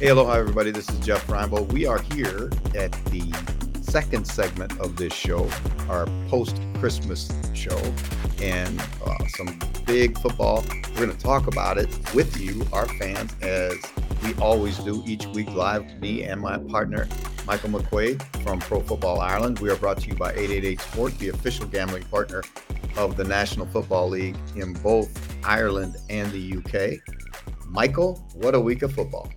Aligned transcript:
Hey, 0.00 0.08
aloha, 0.08 0.32
everybody. 0.32 0.70
This 0.70 0.88
is 0.88 0.98
Jeff 1.00 1.26
Reinebold. 1.26 1.74
We 1.74 1.84
are 1.84 2.00
here 2.14 2.50
at 2.74 2.90
the 3.10 3.30
second 3.82 4.26
segment 4.26 4.80
of 4.80 4.96
this 4.96 5.12
show, 5.12 5.46
our 5.90 6.06
post 6.26 6.58
Christmas 6.78 7.30
show, 7.52 7.78
and 8.40 8.80
uh, 9.04 9.26
some 9.36 9.58
big 9.84 10.18
football. 10.18 10.64
We're 10.94 11.04
going 11.04 11.10
to 11.14 11.18
talk 11.18 11.48
about 11.48 11.76
it 11.76 11.86
with 12.14 12.40
you, 12.40 12.66
our 12.72 12.88
fans, 12.94 13.34
as 13.42 13.76
we 14.22 14.32
always 14.36 14.78
do 14.78 15.02
each 15.04 15.26
week 15.26 15.50
live. 15.50 15.84
Me 16.00 16.22
and 16.22 16.40
my 16.40 16.56
partner, 16.56 17.06
Michael 17.46 17.68
McQuaid 17.68 18.22
from 18.42 18.58
Pro 18.58 18.80
Football 18.80 19.20
Ireland. 19.20 19.58
We 19.58 19.68
are 19.68 19.76
brought 19.76 19.98
to 19.98 20.08
you 20.08 20.14
by 20.14 20.30
888 20.30 20.80
Sport, 20.80 21.18
the 21.18 21.28
official 21.28 21.66
gambling 21.66 22.04
partner 22.04 22.42
of 22.96 23.18
the 23.18 23.24
National 23.24 23.66
Football 23.66 24.08
League 24.08 24.38
in 24.56 24.72
both 24.72 25.10
Ireland 25.44 25.96
and 26.08 26.32
the 26.32 26.56
UK. 26.56 27.02
Michael, 27.66 28.26
what 28.32 28.54
a 28.54 28.60
week 28.60 28.80
of 28.80 28.94
football. 28.94 29.30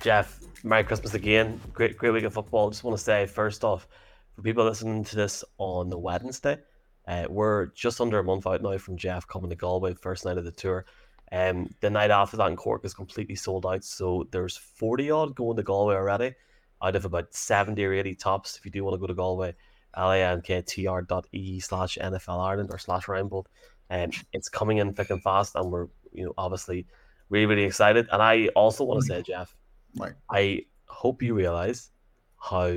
Jeff, 0.00 0.40
Merry 0.64 0.82
Christmas 0.82 1.12
again. 1.12 1.60
Great, 1.74 1.98
great 1.98 2.12
week 2.12 2.24
of 2.24 2.32
football. 2.32 2.70
Just 2.70 2.84
want 2.84 2.96
to 2.96 3.02
say, 3.02 3.26
first 3.26 3.64
off, 3.64 3.86
for 4.34 4.40
people 4.40 4.64
listening 4.64 5.04
to 5.04 5.14
this 5.14 5.44
on 5.58 5.90
the 5.90 5.98
Wednesday, 5.98 6.58
uh, 7.06 7.26
we're 7.28 7.66
just 7.66 8.00
under 8.00 8.18
a 8.18 8.24
month 8.24 8.46
out 8.46 8.62
now 8.62 8.78
from 8.78 8.96
Jeff 8.96 9.26
coming 9.26 9.50
to 9.50 9.56
Galway, 9.56 9.92
first 9.92 10.24
night 10.24 10.38
of 10.38 10.44
the 10.46 10.52
tour. 10.52 10.86
Um, 11.32 11.74
the 11.80 11.90
night 11.90 12.10
after 12.10 12.38
that 12.38 12.48
in 12.50 12.56
Cork 12.56 12.86
is 12.86 12.94
completely 12.94 13.34
sold 13.34 13.66
out, 13.66 13.84
so 13.84 14.26
there's 14.30 14.56
40 14.56 15.10
odd 15.10 15.34
going 15.36 15.58
to 15.58 15.62
Galway 15.62 15.96
already, 15.96 16.34
out 16.82 16.96
of 16.96 17.04
about 17.04 17.34
70 17.34 17.84
or 17.84 17.92
80 17.92 18.14
tops. 18.14 18.56
If 18.56 18.64
you 18.64 18.70
do 18.70 18.82
want 18.82 18.94
to 18.94 18.98
go 18.98 19.06
to 19.06 19.14
Galway, 19.14 19.54
linktr.ee 19.94 21.60
slash 21.60 21.98
NFL 22.00 22.40
Ireland 22.40 22.70
or 22.72 22.78
slash 22.78 23.04
Reinebold. 23.04 23.46
Um, 23.90 24.10
it's 24.32 24.48
coming 24.48 24.78
in 24.78 24.94
thick 24.94 25.10
and 25.10 25.22
fast, 25.22 25.56
and 25.56 25.70
we're 25.70 25.88
you 26.12 26.24
know 26.24 26.34
obviously 26.38 26.86
really 27.28 27.46
really 27.46 27.64
excited. 27.64 28.08
And 28.10 28.22
I 28.22 28.46
also 28.54 28.84
want 28.84 29.00
to 29.00 29.06
say, 29.06 29.22
Jeff, 29.22 29.54
Mike. 29.94 30.14
I 30.30 30.64
hope 30.86 31.22
you 31.22 31.34
realize 31.34 31.90
how 32.38 32.74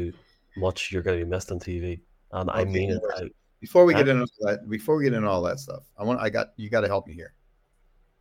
much 0.58 0.92
you're 0.92 1.04
going 1.04 1.20
to 1.20 1.26
be 1.26 1.30
missed 1.30 1.52
on 1.52 1.60
TV, 1.60 2.02
and 2.32 2.50
I 2.52 2.64
mean 2.64 2.92
it. 2.92 3.34
Before 3.60 3.86
we 3.86 3.94
get 3.94 4.10
into 4.10 4.28
that, 4.42 4.70
before 4.70 4.98
we 4.98 5.06
get 5.06 5.14
into 5.14 5.30
all 5.30 5.42
that 5.44 5.60
stuff, 5.60 5.84
I 5.98 6.04
want 6.04 6.20
I 6.20 6.30
got 6.30 6.54
you 6.58 6.70
got 6.70 6.82
to 6.82 6.88
help 6.88 7.08
me 7.08 7.14
here, 7.14 7.34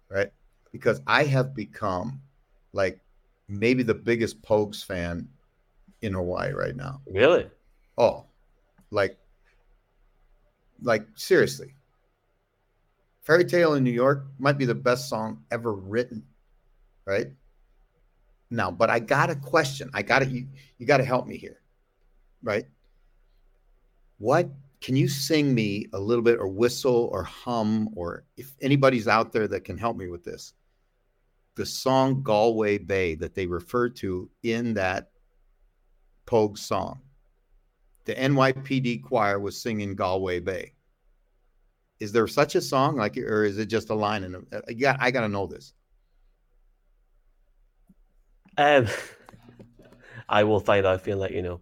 right? 0.09 0.31
Because 0.71 1.01
I 1.07 1.25
have 1.25 1.55
become 1.55 2.21
like 2.73 3.01
maybe 3.49 3.83
the 3.83 3.95
biggest 3.95 4.41
Pogues 4.43 4.85
fan 4.85 5.29
in 6.01 6.15
Hawaii 6.15 6.53
right 6.53 6.75
now. 6.75 7.01
really? 7.07 7.49
Oh, 7.99 8.25
like, 8.91 9.19
like 10.83 11.07
seriously. 11.15 11.75
Fairy 13.23 13.45
Tale 13.45 13.75
in 13.75 13.85
New 13.85 13.93
York 13.93 14.25
might 14.39 14.59
be 14.59 14.65
the 14.65 14.75
best 14.75 15.09
song 15.09 15.45
ever 15.53 15.73
written, 15.73 16.25
right? 17.05 17.29
Now, 18.53 18.71
but 18.71 18.91
I 18.91 18.99
got 18.99 19.31
a 19.31 19.37
question. 19.37 19.91
I 19.95 20.03
got 20.03 20.21
to 20.21 20.27
you. 20.27 20.47
You 20.79 20.87
got 20.87 20.99
to 20.99 21.05
help 21.05 21.27
me 21.27 21.37
here, 21.37 21.61
right? 22.43 22.67
What 24.19 24.51
can 24.81 24.97
you 24.97 25.09
sing 25.09 25.55
me 25.55 25.87
a 25.93 25.99
little 25.99 26.23
bit, 26.23 26.39
or 26.39 26.49
whistle, 26.49 27.09
or 27.13 27.23
hum, 27.23 27.89
or 27.95 28.25
if 28.37 28.55
anybody's 28.61 29.09
out 29.09 29.33
there 29.33 29.49
that 29.49 29.65
can 29.65 29.79
help 29.79 29.97
me 29.97 30.09
with 30.09 30.25
this, 30.25 30.55
the 31.55 31.67
song 31.67 32.23
Galway 32.23 32.79
Bay 32.79 33.15
that 33.17 33.35
they 33.35 33.47
refer 33.47 33.89
to 33.89 34.29
in 34.43 34.75
that 34.75 35.11
Pogue 36.27 36.59
song 36.59 37.01
the 38.05 38.15
NYPD 38.15 39.03
choir 39.03 39.39
was 39.39 39.61
singing 39.61 39.95
Galway 39.95 40.41
Bay. 40.41 40.75
Is 42.01 42.13
there 42.13 42.27
such 42.27 42.57
a 42.57 42.61
song, 42.61 42.97
like, 42.97 43.17
or 43.17 43.45
is 43.45 43.59
it 43.59 43.67
just 43.67 43.91
a 43.91 43.95
line? 43.95 44.25
In 44.25 44.35
a, 44.35 44.73
yeah, 44.73 44.97
I 44.99 45.11
got 45.11 45.21
to 45.21 45.29
know 45.29 45.47
this. 45.47 45.73
Um, 48.59 48.87
I 50.29 50.45
will 50.45 50.61
find 50.61 50.87
out. 50.87 51.03
Feel 51.03 51.19
like 51.19 51.33
you 51.33 51.43
know, 51.43 51.61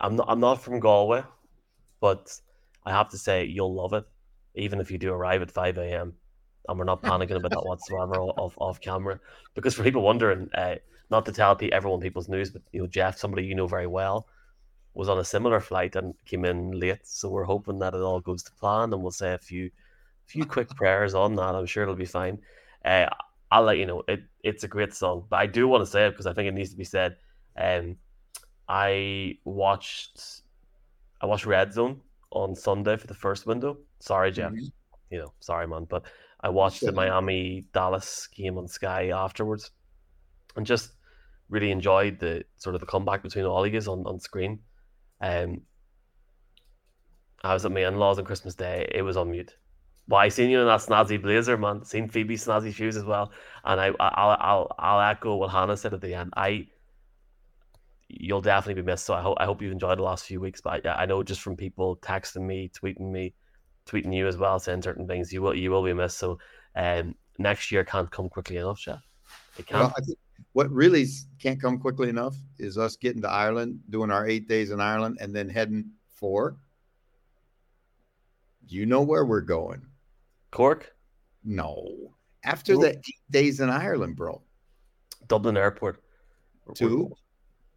I'm 0.00 0.16
not. 0.16 0.26
I'm 0.28 0.40
not 0.40 0.62
from 0.62 0.80
Galway, 0.80 1.22
but 2.00 2.40
I 2.84 2.92
have 2.92 3.08
to 3.10 3.18
say 3.18 3.44
you'll 3.44 3.74
love 3.74 3.92
it, 3.92 4.04
even 4.54 4.80
if 4.80 4.90
you 4.90 4.98
do 4.98 5.12
arrive 5.12 5.42
at 5.42 5.50
five 5.50 5.78
a.m. 5.78 6.14
And 6.68 6.78
we're 6.78 6.84
not 6.84 7.02
panicking 7.02 7.36
about 7.36 7.50
that 7.52 7.64
whatsoever 7.64 8.16
off 8.16 8.54
off 8.58 8.80
camera, 8.80 9.18
because 9.54 9.74
for 9.74 9.82
people 9.82 10.02
wondering, 10.02 10.50
uh, 10.54 10.76
not 11.10 11.24
to 11.26 11.32
tell 11.32 11.58
everyone 11.72 12.00
people's 12.00 12.28
news, 12.28 12.50
but 12.50 12.62
you 12.72 12.80
know, 12.80 12.86
Jeff, 12.86 13.18
somebody 13.18 13.44
you 13.44 13.54
know 13.54 13.66
very 13.66 13.86
well, 13.86 14.26
was 14.94 15.08
on 15.08 15.18
a 15.18 15.24
similar 15.24 15.60
flight 15.60 15.96
and 15.96 16.14
came 16.26 16.44
in 16.44 16.72
late. 16.72 17.06
So 17.06 17.30
we're 17.30 17.44
hoping 17.44 17.78
that 17.78 17.94
it 17.94 18.00
all 18.00 18.20
goes 18.20 18.42
to 18.44 18.52
plan, 18.52 18.92
and 18.92 19.02
we'll 19.02 19.10
say 19.12 19.32
a 19.32 19.38
few, 19.38 19.70
few 20.26 20.44
quick 20.44 20.68
prayers 20.70 21.14
on 21.14 21.36
that. 21.36 21.54
I'm 21.54 21.66
sure 21.66 21.82
it'll 21.84 21.94
be 21.94 22.04
fine. 22.04 22.38
Uh, 22.84 23.06
I'll 23.50 23.62
let 23.62 23.78
you 23.78 23.86
know. 23.86 24.02
It 24.08 24.22
it's 24.42 24.64
a 24.64 24.68
great 24.68 24.94
song, 24.94 25.26
but 25.28 25.36
I 25.36 25.46
do 25.46 25.68
want 25.68 25.82
to 25.82 25.90
say 25.90 26.06
it 26.06 26.10
because 26.10 26.26
I 26.26 26.32
think 26.32 26.48
it 26.48 26.54
needs 26.54 26.70
to 26.70 26.76
be 26.76 26.84
said. 26.84 27.16
Um, 27.56 27.96
I 28.68 29.38
watched 29.44 30.42
I 31.20 31.26
watched 31.26 31.46
Red 31.46 31.72
Zone 31.72 32.00
on 32.30 32.54
Sunday 32.54 32.96
for 32.96 33.06
the 33.06 33.14
first 33.14 33.46
window. 33.46 33.78
Sorry, 34.00 34.30
Jeff. 34.30 34.52
Mhm. 34.52 34.70
You 35.10 35.18
know, 35.18 35.32
sorry, 35.40 35.66
man, 35.66 35.84
but 35.84 36.04
I 36.40 36.50
watched 36.50 36.82
the. 36.82 36.92
Miami 36.92 37.66
Dallas 37.72 38.26
game 38.28 38.58
on 38.58 38.68
Sky 38.68 39.08
afterwards, 39.10 39.70
and 40.56 40.66
just 40.66 40.92
really 41.48 41.70
enjoyed 41.70 42.18
the 42.18 42.44
sort 42.58 42.74
of 42.74 42.80
the 42.80 42.86
comeback 42.86 43.22
between 43.22 43.46
all 43.46 43.64
of 43.64 43.88
on 43.88 44.06
on 44.06 44.20
screen. 44.20 44.60
Um, 45.20 45.62
I 47.42 47.54
was 47.54 47.64
at 47.64 47.72
my 47.72 47.86
in 47.86 47.96
laws 47.96 48.18
on 48.18 48.24
Christmas 48.24 48.54
Day. 48.54 48.90
It 48.94 49.02
was 49.02 49.16
on 49.16 49.30
mute. 49.30 49.56
But 50.08 50.16
I 50.16 50.28
seen 50.30 50.50
you 50.50 50.60
in 50.60 50.66
that 50.66 50.80
snazzy 50.80 51.20
blazer, 51.20 51.58
man. 51.58 51.84
Seen 51.84 52.08
Phoebe's 52.08 52.46
snazzy 52.46 52.74
shoes 52.74 52.96
as 52.96 53.04
well. 53.04 53.30
And 53.64 53.78
I, 53.78 53.92
I'll, 54.00 54.36
I'll, 54.40 54.76
I'll 54.78 55.10
echo 55.10 55.36
what 55.36 55.50
Hannah 55.50 55.76
said 55.76 55.92
at 55.92 56.00
the 56.00 56.14
end. 56.14 56.32
I, 56.34 56.66
you'll 58.08 58.40
definitely 58.40 58.80
be 58.80 58.86
missed. 58.86 59.04
So 59.04 59.12
I 59.12 59.20
hope, 59.20 59.36
I 59.38 59.44
hope 59.44 59.60
you've 59.60 59.72
enjoyed 59.72 59.98
the 59.98 60.02
last 60.02 60.24
few 60.24 60.40
weeks. 60.40 60.62
But 60.62 60.86
I, 60.86 61.02
I 61.02 61.06
know 61.06 61.22
just 61.22 61.42
from 61.42 61.56
people 61.56 61.98
texting 61.98 62.46
me, 62.46 62.70
tweeting 62.74 63.12
me, 63.12 63.34
tweeting 63.86 64.14
you 64.14 64.26
as 64.26 64.38
well, 64.38 64.58
saying 64.58 64.82
certain 64.82 65.06
things, 65.06 65.30
you 65.30 65.42
will, 65.42 65.54
you 65.54 65.70
will 65.70 65.84
be 65.84 65.92
missed. 65.92 66.16
So, 66.16 66.38
um, 66.74 67.14
next 67.38 67.70
year 67.70 67.84
can't 67.84 68.10
come 68.10 68.30
quickly 68.30 68.56
enough, 68.56 68.80
Jeff. 68.80 69.02
It 69.58 69.66
can't. 69.66 69.80
Well, 69.82 69.94
I 69.96 70.00
think 70.00 70.18
what 70.52 70.70
really 70.70 71.06
can't 71.38 71.60
come 71.60 71.78
quickly 71.78 72.08
enough 72.08 72.34
is 72.58 72.78
us 72.78 72.96
getting 72.96 73.22
to 73.22 73.30
Ireland, 73.30 73.80
doing 73.90 74.10
our 74.10 74.26
eight 74.26 74.48
days 74.48 74.70
in 74.70 74.80
Ireland, 74.80 75.18
and 75.20 75.36
then 75.36 75.48
heading 75.48 75.90
for. 76.14 76.56
You 78.66 78.86
know 78.86 79.02
where 79.02 79.24
we're 79.24 79.40
going? 79.40 79.82
Cork, 80.50 80.94
No, 81.44 82.14
after 82.44 82.76
the 82.76 82.96
eight 82.98 83.20
days 83.30 83.60
in 83.60 83.68
Ireland, 83.70 84.16
bro. 84.16 84.42
Dublin 85.26 85.56
Airport, 85.56 86.02
To 86.76 87.12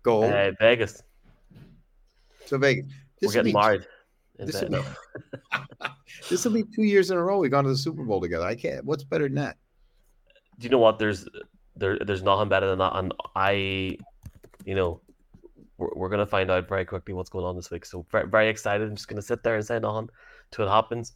go 0.03 0.23
uh, 0.23 0.51
Vegas. 0.59 1.03
to 2.47 2.57
Vegas. 2.57 2.85
We're 3.21 3.31
getting 3.31 3.53
married. 3.53 3.85
this 4.37 4.61
will 4.61 4.69
be- 4.69 5.87
this 6.29 6.45
will 6.45 6.53
be 6.53 6.63
two 6.63 6.83
years 6.83 7.11
in 7.11 7.17
a 7.17 7.23
row. 7.23 7.39
We've 7.39 7.51
gone 7.51 7.65
to 7.65 7.69
the 7.69 7.77
Super 7.77 8.03
Bowl 8.03 8.21
together. 8.21 8.45
I 8.45 8.55
can't. 8.55 8.85
What's 8.85 9.03
better 9.03 9.25
than 9.25 9.35
that? 9.35 9.57
do 10.59 10.65
you 10.65 10.69
know 10.69 10.77
what? 10.77 10.99
There's 10.99 11.27
there 11.75 11.97
there's 11.99 12.21
nothing 12.23 12.47
better 12.49 12.67
than 12.67 12.79
that, 12.79 12.95
and 12.95 13.13
I, 13.35 13.97
you 14.63 14.75
know, 14.75 15.01
we're, 15.77 15.89
we're 15.95 16.09
gonna 16.09 16.25
find 16.25 16.51
out 16.51 16.69
very 16.69 16.85
quickly 16.85 17.13
what's 17.15 17.29
going 17.31 17.45
on 17.45 17.55
this 17.55 17.71
week. 17.71 17.85
So 17.85 18.05
very 18.11 18.27
very 18.27 18.47
excited. 18.47 18.87
I'm 18.87 18.95
just 18.95 19.07
gonna 19.07 19.21
sit 19.23 19.43
there 19.43 19.55
and 19.55 19.65
say 19.65 19.79
nothing 19.79 20.09
till 20.51 20.67
it 20.67 20.71
happens. 20.71 21.13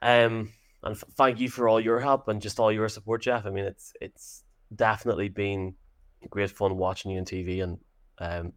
Um, 0.00 0.52
and 0.82 0.94
f- 0.96 1.04
thank 1.16 1.40
you 1.40 1.48
for 1.48 1.68
all 1.68 1.80
your 1.80 2.00
help 2.00 2.28
and 2.28 2.40
just 2.42 2.58
all 2.60 2.72
your 2.72 2.88
support, 2.88 3.22
Jeff. 3.22 3.46
I 3.46 3.50
mean, 3.50 3.64
it's 3.64 3.92
it's 4.00 4.44
definitely 4.74 5.28
been 5.28 5.74
great 6.30 6.50
fun 6.50 6.76
watching 6.76 7.10
you 7.12 7.18
on 7.18 7.24
TV, 7.24 7.62
and 7.62 7.78
um, 8.18 8.52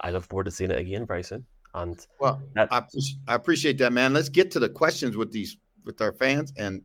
I 0.00 0.10
look 0.10 0.24
forward 0.24 0.44
to 0.44 0.50
seeing 0.50 0.70
it 0.70 0.78
again 0.78 1.06
very 1.06 1.22
soon. 1.22 1.44
And 1.74 2.04
Well, 2.20 2.40
That- 2.54 2.72
I, 2.72 2.82
I 3.28 3.34
appreciate 3.34 3.78
that, 3.78 3.92
man. 3.92 4.12
Let's 4.12 4.28
get 4.28 4.50
to 4.52 4.58
the 4.60 4.68
questions 4.68 5.16
with 5.16 5.32
these 5.32 5.56
with 5.84 6.00
our 6.00 6.12
fans, 6.12 6.52
and 6.56 6.82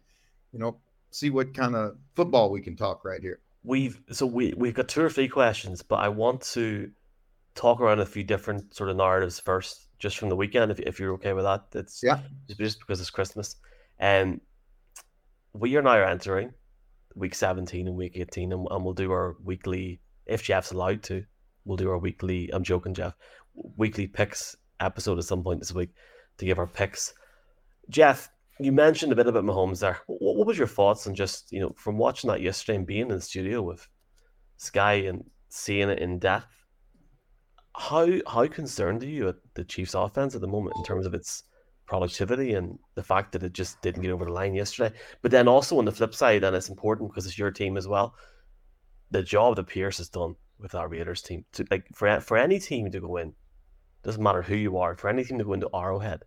you 0.51 0.59
know, 0.59 0.77
see 1.11 1.29
what 1.29 1.53
kind 1.53 1.75
of 1.75 1.97
football 2.15 2.49
we 2.51 2.61
can 2.61 2.75
talk 2.75 3.03
right 3.05 3.21
here. 3.21 3.39
We've 3.63 3.99
so 4.11 4.25
we 4.25 4.53
we've 4.57 4.73
got 4.73 4.87
two 4.87 5.01
or 5.01 5.09
three 5.09 5.27
questions, 5.29 5.81
but 5.81 5.95
I 5.95 6.09
want 6.09 6.41
to 6.53 6.91
talk 7.55 7.79
around 7.79 7.99
a 7.99 8.05
few 8.05 8.23
different 8.23 8.73
sort 8.75 8.89
of 8.89 8.97
narratives 8.97 9.39
first, 9.39 9.87
just 9.99 10.17
from 10.17 10.29
the 10.29 10.35
weekend, 10.35 10.71
if 10.71 10.79
if 10.81 10.99
you're 10.99 11.13
okay 11.13 11.33
with 11.33 11.45
that. 11.45 11.63
It's 11.73 12.01
Yeah. 12.03 12.19
just, 12.47 12.59
just 12.59 12.79
because 12.79 12.99
it's 12.99 13.09
Christmas. 13.09 13.55
And 13.99 14.41
we 15.53 15.75
are 15.75 15.81
now 15.81 16.03
entering 16.03 16.53
week 17.15 17.35
17 17.35 17.87
and 17.87 17.95
week 17.95 18.13
18, 18.15 18.51
and, 18.51 18.67
and 18.69 18.83
we'll 18.83 18.93
do 18.93 19.11
our 19.11 19.35
weekly, 19.43 20.01
if 20.25 20.43
Jeff's 20.43 20.71
allowed 20.71 21.03
to, 21.03 21.23
we'll 21.65 21.77
do 21.77 21.89
our 21.89 21.97
weekly. 21.97 22.49
I'm 22.51 22.63
joking, 22.63 22.93
Jeff. 22.93 23.13
Weekly 23.77 24.07
picks 24.07 24.55
episode 24.79 25.19
at 25.19 25.25
some 25.25 25.43
point 25.43 25.59
this 25.59 25.73
week 25.73 25.89
to 26.39 26.45
give 26.45 26.57
our 26.57 26.67
picks. 26.67 27.13
Jeff, 27.89 28.29
you 28.59 28.71
mentioned 28.71 29.11
a 29.11 29.15
bit 29.15 29.27
about 29.27 29.43
Mahomes 29.43 29.79
there. 29.79 29.99
What, 30.07 30.37
what 30.37 30.47
was 30.47 30.57
your 30.57 30.67
thoughts 30.67 31.05
on 31.05 31.13
just 31.13 31.51
you 31.51 31.59
know 31.59 31.73
from 31.77 31.97
watching 31.97 32.29
that 32.29 32.41
yesterday 32.41 32.77
and 32.77 32.87
being 32.87 33.03
in 33.03 33.07
the 33.09 33.21
studio 33.21 33.61
with 33.61 33.87
Sky 34.57 34.93
and 34.93 35.23
seeing 35.49 35.89
it 35.89 35.99
in 35.99 36.19
depth? 36.19 36.47
How 37.75 38.07
how 38.27 38.47
concerned 38.47 39.03
are 39.03 39.07
you 39.07 39.29
at 39.29 39.35
the 39.53 39.63
Chiefs' 39.63 39.93
offense 39.93 40.33
at 40.33 40.41
the 40.41 40.47
moment 40.47 40.75
in 40.77 40.83
terms 40.83 41.05
of 41.05 41.13
its 41.13 41.43
productivity 41.85 42.53
and 42.53 42.79
the 42.95 43.03
fact 43.03 43.31
that 43.31 43.43
it 43.43 43.53
just 43.53 43.81
didn't 43.81 44.01
get 44.01 44.11
over 44.11 44.25
the 44.25 44.31
line 44.31 44.55
yesterday? 44.55 44.95
But 45.21 45.31
then 45.31 45.47
also 45.47 45.77
on 45.79 45.85
the 45.85 45.91
flip 45.91 46.15
side, 46.15 46.43
and 46.43 46.55
it's 46.55 46.69
important 46.69 47.09
because 47.09 47.25
it's 47.25 47.37
your 47.37 47.51
team 47.51 47.77
as 47.77 47.87
well. 47.87 48.15
the 49.11 49.23
job 49.23 49.55
that 49.55 49.67
Pierce 49.67 49.97
has 49.99 50.09
done 50.09 50.35
with 50.59 50.75
our 50.75 50.87
Raiders 50.89 51.21
team, 51.21 51.45
to 51.53 51.65
like 51.71 51.85
for 51.93 52.19
for 52.19 52.37
any 52.37 52.59
team 52.59 52.91
to 52.91 52.99
go 52.99 53.17
in, 53.17 53.33
doesn't 54.03 54.23
matter 54.23 54.41
who 54.41 54.55
you 54.55 54.77
are, 54.77 54.95
for 54.97 55.09
any 55.09 55.23
team 55.23 55.37
to 55.37 55.45
go 55.45 55.53
into 55.53 55.69
Arrowhead 55.73 56.23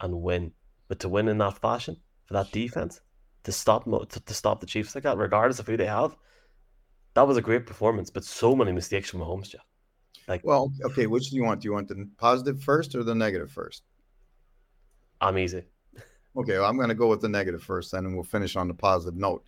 and 0.00 0.22
win, 0.22 0.52
but 0.88 1.00
to 1.00 1.08
win 1.08 1.28
in 1.28 1.38
that 1.38 1.58
fashion 1.58 1.96
for 2.26 2.34
that 2.34 2.52
defense, 2.52 3.00
to 3.44 3.52
stop 3.52 3.84
to, 3.84 4.20
to 4.20 4.34
stop 4.34 4.60
the 4.60 4.66
Chiefs 4.66 4.94
like 4.94 5.04
that, 5.04 5.18
regardless 5.18 5.58
of 5.58 5.66
who 5.66 5.76
they 5.76 5.86
have, 5.86 6.16
that 7.14 7.26
was 7.26 7.36
a 7.36 7.42
great 7.42 7.66
performance. 7.66 8.10
But 8.10 8.24
so 8.24 8.54
many 8.54 8.72
mistakes 8.72 9.10
from 9.10 9.20
Mahomes, 9.20 9.50
Jeff. 9.50 9.66
Like, 10.28 10.42
well, 10.44 10.72
okay, 10.84 11.06
which 11.06 11.30
do 11.30 11.36
you 11.36 11.44
want? 11.44 11.62
Do 11.62 11.68
you 11.68 11.72
want 11.72 11.88
the 11.88 12.08
positive 12.18 12.62
first 12.62 12.94
or 12.94 13.02
the 13.02 13.14
negative 13.14 13.50
first? 13.50 13.82
I'm 15.20 15.38
easy. 15.38 15.64
Okay, 16.36 16.52
well, 16.52 16.66
I'm 16.66 16.76
going 16.76 16.88
to 16.88 16.94
go 16.94 17.08
with 17.08 17.20
the 17.20 17.28
negative 17.28 17.62
first, 17.62 17.92
then, 17.92 18.06
and 18.06 18.14
we'll 18.14 18.24
finish 18.24 18.54
on 18.54 18.68
the 18.68 18.74
positive 18.74 19.18
note. 19.18 19.44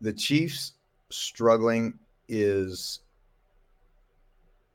The 0.00 0.12
Chiefs 0.12 0.72
struggling 1.10 1.98
is 2.28 3.00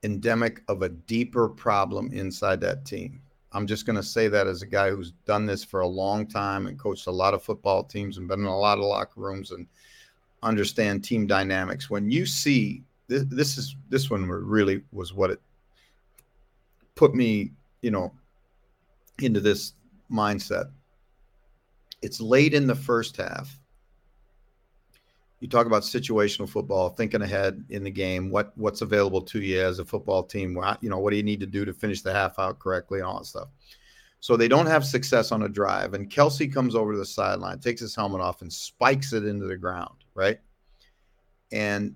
endemic 0.03 0.61
of 0.67 0.81
a 0.81 0.89
deeper 0.89 1.49
problem 1.49 2.11
inside 2.13 2.61
that 2.61 2.85
team. 2.85 3.21
I'm 3.51 3.67
just 3.67 3.85
going 3.85 3.95
to 3.95 4.03
say 4.03 4.27
that 4.27 4.47
as 4.47 4.61
a 4.61 4.67
guy 4.67 4.91
who's 4.91 5.11
done 5.25 5.45
this 5.45 5.63
for 5.63 5.81
a 5.81 5.87
long 5.87 6.27
time 6.27 6.67
and 6.67 6.79
coached 6.79 7.07
a 7.07 7.11
lot 7.11 7.33
of 7.33 7.43
football 7.43 7.83
teams 7.83 8.17
and 8.17 8.27
been 8.27 8.41
in 8.41 8.45
a 8.45 8.57
lot 8.57 8.77
of 8.77 8.85
locker 8.85 9.19
rooms 9.19 9.51
and 9.51 9.67
understand 10.43 11.03
team 11.03 11.25
dynamics. 11.27 11.89
When 11.89 12.09
you 12.11 12.25
see 12.25 12.83
this, 13.07 13.25
this 13.29 13.57
is 13.57 13.75
this 13.89 14.09
one 14.09 14.25
really 14.29 14.83
was 14.91 15.13
what 15.13 15.31
it 15.31 15.41
put 16.95 17.15
me, 17.15 17.51
you 17.81 17.91
know, 17.91 18.13
into 19.19 19.39
this 19.39 19.73
mindset. 20.11 20.71
It's 22.01 22.21
late 22.21 22.53
in 22.53 22.67
the 22.67 22.75
first 22.75 23.17
half 23.17 23.59
you 25.39 25.47
talk 25.47 25.65
about 25.65 25.83
situational 25.83 26.49
football, 26.49 26.89
thinking 26.89 27.21
ahead 27.21 27.63
in 27.69 27.83
the 27.83 27.91
game, 27.91 28.29
what 28.29 28.51
what's 28.57 28.81
available 28.81 29.21
to 29.21 29.41
you 29.41 29.61
as 29.61 29.79
a 29.79 29.85
football 29.85 30.23
team. 30.23 30.53
What, 30.53 30.83
you 30.83 30.89
know, 30.89 30.99
what 30.99 31.11
do 31.11 31.17
you 31.17 31.23
need 31.23 31.39
to 31.39 31.45
do 31.45 31.65
to 31.65 31.73
finish 31.73 32.01
the 32.01 32.13
half 32.13 32.37
out 32.39 32.59
correctly 32.59 32.99
and 32.99 33.07
all 33.07 33.19
that 33.19 33.25
stuff. 33.25 33.47
So 34.21 34.35
they 34.35 34.49
don't 34.49 34.65
have 34.65 34.85
success 34.85 35.31
on 35.31 35.43
a 35.43 35.49
drive, 35.49 35.93
and 35.93 36.11
Kelce 36.11 36.51
comes 36.53 36.75
over 36.75 36.91
to 36.91 36.99
the 36.99 37.05
sideline, 37.05 37.59
takes 37.59 37.79
his 37.79 37.95
helmet 37.95 38.19
off, 38.19 38.41
and 38.41 38.51
spikes 38.51 39.13
it 39.13 39.23
into 39.23 39.47
the 39.47 39.55
ground, 39.55 39.95
right? 40.13 40.39
And 41.53 41.95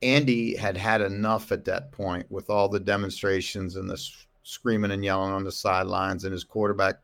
Andy 0.00 0.56
had 0.56 0.76
had 0.76 1.00
enough 1.00 1.50
at 1.50 1.64
that 1.64 1.90
point 1.90 2.30
with 2.30 2.50
all 2.50 2.68
the 2.68 2.78
demonstrations 2.78 3.74
and 3.74 3.90
the 3.90 4.00
screaming 4.44 4.92
and 4.92 5.04
yelling 5.04 5.32
on 5.32 5.42
the 5.42 5.50
sidelines, 5.50 6.22
and 6.22 6.32
his 6.32 6.44
quarterback 6.44 7.00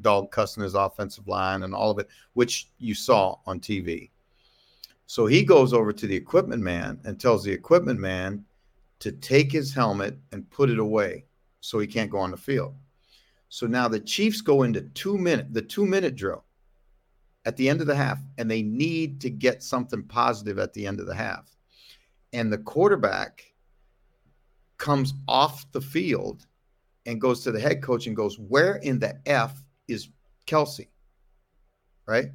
dog 0.00 0.30
cussing 0.30 0.62
his 0.62 0.74
offensive 0.74 1.26
line 1.26 1.62
and 1.62 1.74
all 1.74 1.90
of 1.90 1.98
it, 1.98 2.08
which 2.34 2.68
you 2.78 2.94
saw 2.94 3.36
on 3.46 3.60
TV 3.60 4.10
so 5.10 5.26
he 5.26 5.42
goes 5.42 5.72
over 5.72 5.92
to 5.92 6.06
the 6.06 6.14
equipment 6.14 6.62
man 6.62 7.00
and 7.02 7.18
tells 7.18 7.42
the 7.42 7.50
equipment 7.50 7.98
man 7.98 8.44
to 9.00 9.10
take 9.10 9.50
his 9.50 9.74
helmet 9.74 10.16
and 10.30 10.48
put 10.50 10.70
it 10.70 10.78
away 10.78 11.24
so 11.60 11.80
he 11.80 11.88
can't 11.88 12.12
go 12.12 12.20
on 12.20 12.30
the 12.30 12.36
field. 12.36 12.76
So 13.48 13.66
now 13.66 13.88
the 13.88 13.98
Chiefs 13.98 14.40
go 14.40 14.62
into 14.62 14.82
two 14.82 15.18
minute, 15.18 15.52
the 15.52 15.62
two 15.62 15.84
minute 15.84 16.14
drill 16.14 16.44
at 17.44 17.56
the 17.56 17.68
end 17.68 17.80
of 17.80 17.88
the 17.88 17.96
half, 17.96 18.20
and 18.38 18.48
they 18.48 18.62
need 18.62 19.20
to 19.22 19.30
get 19.30 19.64
something 19.64 20.04
positive 20.04 20.60
at 20.60 20.72
the 20.74 20.86
end 20.86 21.00
of 21.00 21.06
the 21.06 21.14
half. 21.16 21.56
And 22.32 22.52
the 22.52 22.58
quarterback 22.58 23.52
comes 24.76 25.12
off 25.26 25.72
the 25.72 25.80
field 25.80 26.46
and 27.06 27.20
goes 27.20 27.42
to 27.42 27.50
the 27.50 27.58
head 27.58 27.82
coach 27.82 28.06
and 28.06 28.14
goes, 28.14 28.38
Where 28.38 28.76
in 28.76 29.00
the 29.00 29.18
F 29.26 29.60
is 29.90 30.08
Kelce, 30.46 30.88
Right? 32.06 32.30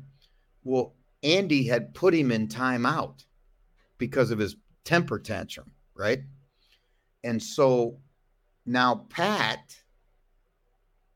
Well, 0.63 0.96
Andy 1.24 1.66
had 1.66 1.94
put 1.94 2.13
him 2.13 2.31
in 2.31 2.48
timeout 2.48 3.25
because 3.98 4.31
of 4.31 4.40
his 4.40 4.56
temper 4.84 5.19
tantrum, 5.19 5.72
right? 5.96 6.22
And 7.24 7.42
so 7.42 7.98
now 8.66 9.06
Pat 9.10 9.75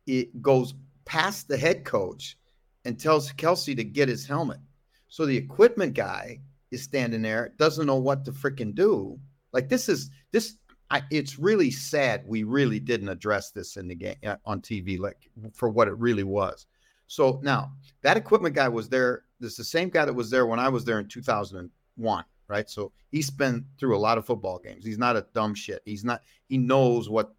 it 0.09 0.41
goes 0.41 0.73
past 1.05 1.47
the 1.47 1.57
head 1.57 1.85
coach 1.85 2.37
and 2.85 2.99
tells 2.99 3.31
Kelce 3.33 3.75
to 3.75 3.83
get 3.83 4.09
his 4.09 4.25
helmet. 4.25 4.59
So 5.07 5.25
the 5.25 5.37
equipment 5.37 5.93
guy 5.93 6.39
is 6.71 6.83
standing 6.83 7.21
there, 7.21 7.53
doesn't 7.57 7.85
know 7.85 7.97
what 7.97 8.25
to 8.25 8.31
freaking 8.31 8.73
do. 8.73 9.19
Like 9.53 9.69
this 9.69 9.89
is 9.89 10.09
this 10.31 10.57
I, 10.91 11.03
it's 11.11 11.37
really 11.37 11.69
sad 11.69 12.23
we 12.25 12.43
really 12.43 12.79
didn't 12.79 13.09
address 13.09 13.51
this 13.51 13.77
in 13.77 13.87
the 13.87 13.95
game 13.95 14.15
uh, 14.25 14.37
on 14.45 14.61
TV 14.61 14.99
like 14.99 15.29
for 15.53 15.69
what 15.69 15.87
it 15.87 15.97
really 15.97 16.23
was. 16.23 16.65
So 17.07 17.39
now 17.43 17.71
that 18.01 18.17
equipment 18.17 18.55
guy 18.55 18.67
was 18.67 18.89
there. 18.89 19.23
This 19.39 19.51
is 19.51 19.57
the 19.57 19.63
same 19.63 19.89
guy 19.89 20.05
that 20.05 20.13
was 20.13 20.29
there 20.29 20.45
when 20.45 20.59
I 20.59 20.69
was 20.69 20.85
there 20.85 20.99
in 20.99 21.07
2001, 21.07 22.25
right? 22.47 22.69
So 22.69 22.91
he's 23.11 23.29
been 23.29 23.65
through 23.79 23.95
a 23.95 23.99
lot 23.99 24.17
of 24.17 24.25
football 24.25 24.59
games. 24.59 24.85
He's 24.85 24.97
not 24.97 25.15
a 25.15 25.25
dumb 25.33 25.53
shit. 25.55 25.81
He's 25.85 26.03
not, 26.03 26.23
he 26.47 26.57
knows 26.57 27.09
what, 27.09 27.33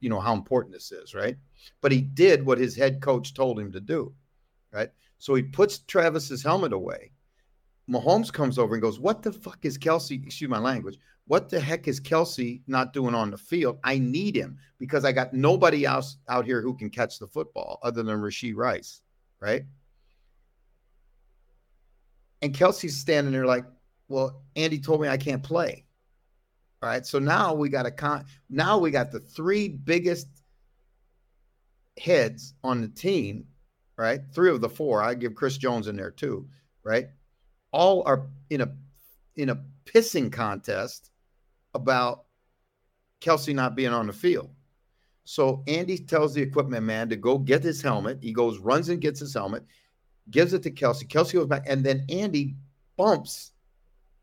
you 0.00 0.10
know, 0.10 0.20
how 0.20 0.34
important 0.34 0.74
this 0.74 0.90
is, 0.90 1.14
right? 1.14 1.36
But 1.80 1.92
he 1.92 2.00
did 2.00 2.44
what 2.44 2.58
his 2.58 2.76
head 2.76 3.00
coach 3.00 3.32
told 3.34 3.58
him 3.58 3.72
to 3.72 3.80
do, 3.80 4.12
right? 4.72 4.90
So 5.18 5.34
he 5.34 5.42
puts 5.42 5.78
Travis's 5.78 6.42
helmet 6.42 6.72
away. 6.72 7.12
Mahomes 7.88 8.32
comes 8.32 8.58
over 8.58 8.74
and 8.74 8.82
goes, 8.82 8.98
What 8.98 9.22
the 9.22 9.32
fuck 9.32 9.58
is 9.62 9.78
Kelce? 9.78 10.22
Excuse 10.24 10.50
my 10.50 10.58
language. 10.58 10.98
What 11.26 11.48
the 11.48 11.58
heck 11.58 11.88
is 11.88 12.00
Kelce 12.00 12.60
not 12.66 12.92
doing 12.92 13.14
on 13.14 13.30
the 13.30 13.38
field? 13.38 13.78
I 13.82 13.98
need 13.98 14.36
him 14.36 14.58
because 14.78 15.04
I 15.04 15.12
got 15.12 15.32
nobody 15.32 15.86
else 15.86 16.18
out 16.28 16.44
here 16.44 16.60
who 16.60 16.76
can 16.76 16.90
catch 16.90 17.18
the 17.18 17.26
football 17.26 17.78
other 17.82 18.02
than 18.02 18.20
Rashee 18.20 18.54
Rice, 18.54 19.00
right? 19.40 19.64
And 22.42 22.54
Kelce's 22.54 22.98
standing 22.98 23.32
there 23.32 23.46
like, 23.46 23.64
well, 24.08 24.42
Andy 24.54 24.78
told 24.78 25.00
me 25.00 25.08
I 25.08 25.16
can't 25.16 25.42
play. 25.42 25.86
All 26.82 26.90
right. 26.90 27.06
So 27.06 27.18
now 27.18 27.54
we 27.54 27.70
got 27.70 27.86
a 27.86 27.90
con 27.90 28.26
now 28.50 28.76
we 28.76 28.90
got 28.90 29.10
the 29.10 29.20
three 29.20 29.68
biggest 29.68 30.28
heads 31.98 32.52
on 32.62 32.82
the 32.82 32.88
team, 32.88 33.46
right? 33.96 34.20
Three 34.34 34.50
of 34.50 34.60
the 34.60 34.68
four. 34.68 35.02
I 35.02 35.14
give 35.14 35.34
Chris 35.34 35.56
Jones 35.56 35.88
in 35.88 35.96
there 35.96 36.10
too, 36.10 36.46
right? 36.82 37.08
All 37.72 38.02
are 38.04 38.26
in 38.50 38.60
a 38.60 38.74
in 39.36 39.48
a 39.48 39.62
pissing 39.86 40.30
contest 40.30 41.10
about 41.74 42.24
Kelce 43.20 43.54
not 43.54 43.74
being 43.74 43.92
on 43.92 44.06
the 44.06 44.12
field. 44.12 44.50
So 45.24 45.62
Andy 45.66 45.98
tells 45.98 46.34
the 46.34 46.42
equipment 46.42 46.84
man 46.84 47.08
to 47.08 47.16
go 47.16 47.38
get 47.38 47.62
his 47.62 47.80
helmet. 47.80 48.18
He 48.20 48.32
goes, 48.32 48.58
runs 48.58 48.90
and 48.90 49.00
gets 49.00 49.20
his 49.20 49.34
helmet, 49.34 49.64
gives 50.30 50.52
it 50.52 50.62
to 50.64 50.70
Kelce. 50.70 51.08
Kelce 51.08 51.32
goes 51.32 51.46
back, 51.46 51.64
and 51.66 51.82
then 51.84 52.04
Andy 52.10 52.56
bumps 52.96 53.52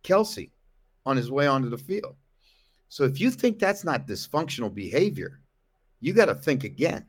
Kelce 0.04 0.52
on 1.06 1.18
his 1.18 1.32
way 1.32 1.48
onto 1.48 1.70
the 1.70 1.78
field. 1.78 2.16
So 2.90 3.04
if 3.04 3.20
you 3.20 3.32
think 3.32 3.58
that's 3.58 3.84
not 3.84 4.08
dysfunctional 4.08 4.74
behavior, 4.74 5.40
you 6.02 6.14
got 6.14 6.26
to 6.26 6.36
think 6.36 6.64
again. 6.64 7.06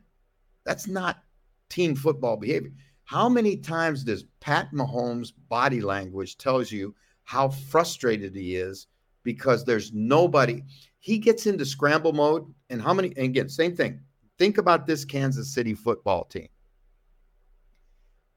That's 0.65 0.87
not 0.87 1.23
team 1.69 1.95
football 1.95 2.37
behavior. 2.37 2.71
How 3.03 3.27
many 3.27 3.57
times 3.57 4.03
does 4.03 4.25
Pat 4.39 4.71
Mahomes' 4.71 5.33
body 5.49 5.81
language 5.81 6.37
tells 6.37 6.71
you 6.71 6.95
how 7.25 7.49
frustrated 7.49 8.35
he 8.35 8.55
is 8.55 8.87
because 9.23 9.65
there's 9.65 9.93
nobody. 9.93 10.63
He 10.99 11.17
gets 11.17 11.45
into 11.45 11.65
scramble 11.65 12.13
mode, 12.13 12.45
and 12.69 12.81
how 12.81 12.93
many? 12.93 13.09
And 13.09 13.25
again, 13.25 13.49
same 13.49 13.75
thing. 13.75 14.01
Think 14.37 14.57
about 14.57 14.87
this 14.87 15.05
Kansas 15.05 15.53
City 15.53 15.73
football 15.73 16.25
team. 16.25 16.47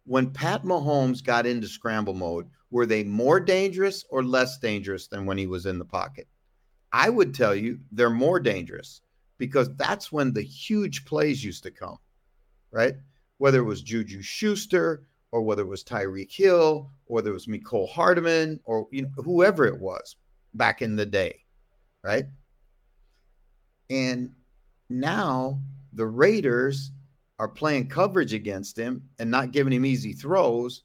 When 0.05 0.31
Pat 0.31 0.63
Mahomes 0.63 1.23
got 1.23 1.47
into 1.47 1.67
scramble 1.69 2.15
mode, 2.15 2.47
were 2.71 2.87
they 2.87 3.05
more 3.05 3.41
dangerous 3.41 4.05
or 4.11 4.23
less 4.23 4.59
dangerous 4.59 5.09
than 5.09 5.27
when 5.27 5.39
he 5.39 5.47
was 5.47 5.67
in 5.67 5.79
the 5.79 5.85
pocket? 5.85 6.29
I 6.93 7.11
would 7.11 7.35
tell 7.35 7.55
you 7.55 7.81
they're 7.91 8.11
more 8.11 8.41
dangerous 8.41 9.01
because 9.39 9.75
that's 9.77 10.13
when 10.13 10.33
the 10.33 10.43
huge 10.43 11.05
plays 11.05 11.45
used 11.45 11.63
to 11.65 11.71
come, 11.71 11.99
right? 12.71 12.95
Whether 13.39 13.59
it 13.59 13.65
was 13.65 13.83
Juju 13.83 14.23
Schuster 14.23 15.07
or 15.33 15.43
whether 15.43 15.63
it 15.63 15.69
was 15.69 15.85
Tyreek 15.85 16.33
Hill 16.33 16.91
or 17.07 17.15
whether 17.15 17.31
it 17.31 17.35
was 17.35 17.47
Mecole 17.47 17.91
Hardman 17.91 18.61
or 18.65 18.87
you 18.91 19.03
know 19.03 19.11
whoever 19.17 19.67
it 19.67 19.79
was 19.79 20.17
back 20.55 20.83
in 20.83 20.97
the 20.97 21.07
day, 21.07 21.45
right? 22.03 22.27
And 23.91 24.33
now 24.89 25.61
the 25.93 26.07
Raiders 26.07 26.91
are 27.39 27.49
playing 27.49 27.89
coverage 27.89 28.33
against 28.33 28.79
him 28.79 29.09
and 29.19 29.31
not 29.31 29.53
giving 29.53 29.73
him 29.73 29.85
easy 29.85 30.13
throws. 30.13 30.83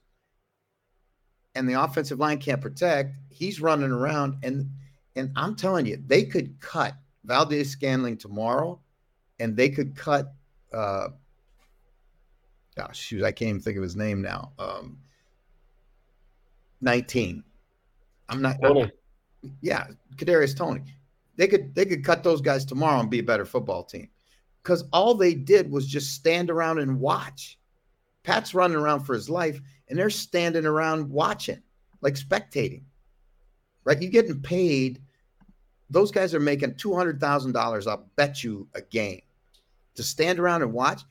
And 1.55 1.67
the 1.67 1.81
offensive 1.81 2.19
line 2.19 2.37
can't 2.37 2.61
protect. 2.61 3.15
He's 3.29 3.61
running 3.61 3.91
around. 3.91 4.37
And 4.43 4.69
and 5.15 5.31
I'm 5.35 5.55
telling 5.55 5.85
you, 5.85 6.01
they 6.05 6.23
could 6.23 6.59
cut 6.61 6.95
Valdes-Scantling 7.25 8.17
tomorrow, 8.17 8.79
and 9.39 9.57
they 9.57 9.69
could 9.69 9.95
cut 9.95 10.33
uh 10.73 11.09
gosh, 12.75 12.97
shoot, 12.97 13.23
I 13.23 13.33
can't 13.33 13.49
even 13.49 13.61
think 13.61 13.77
of 13.77 13.83
his 13.83 13.95
name 13.95 14.21
now. 14.21 14.53
Um 14.57 14.99
19. 16.79 17.43
I'm 18.29 18.41
not 18.41 18.61
Tony. 18.61 18.91
Yeah, 19.61 19.87
Kadarius 20.15 20.55
Toney. 20.55 20.81
They 21.37 21.47
could 21.47 21.73
they 21.75 21.85
could 21.85 22.03
cut 22.03 22.23
those 22.23 22.41
guys 22.41 22.65
tomorrow 22.65 22.99
and 22.99 23.09
be 23.09 23.19
a 23.19 23.23
better 23.23 23.45
football 23.45 23.83
team. 23.83 24.09
Because 24.63 24.83
all 24.93 25.15
they 25.15 25.33
did 25.33 25.71
was 25.71 25.87
just 25.87 26.13
stand 26.13 26.49
around 26.49 26.79
and 26.79 26.99
watch. 26.99 27.57
Pat's 28.23 28.53
running 28.53 28.77
around 28.77 29.01
for 29.01 29.13
his 29.15 29.29
life, 29.29 29.59
and 29.89 29.97
they're 29.97 30.11
standing 30.11 30.65
around 30.65 31.09
watching, 31.09 31.61
like 32.01 32.13
spectating. 32.13 32.83
right? 33.85 34.01
You're 34.01 34.11
getting 34.11 34.41
paid. 34.41 35.01
Those 35.89 36.11
guys 36.11 36.33
are 36.33 36.39
making 36.39 36.75
two 36.75 36.93
hundred 36.95 37.19
thousand 37.19 37.53
dollars. 37.53 37.87
I'll 37.87 38.05
bet 38.15 38.43
you 38.43 38.67
a 38.75 38.81
game 38.81 39.21
to 39.95 40.03
stand 40.03 40.39
around 40.39 40.61
and 40.61 40.71
watch. 40.73 41.01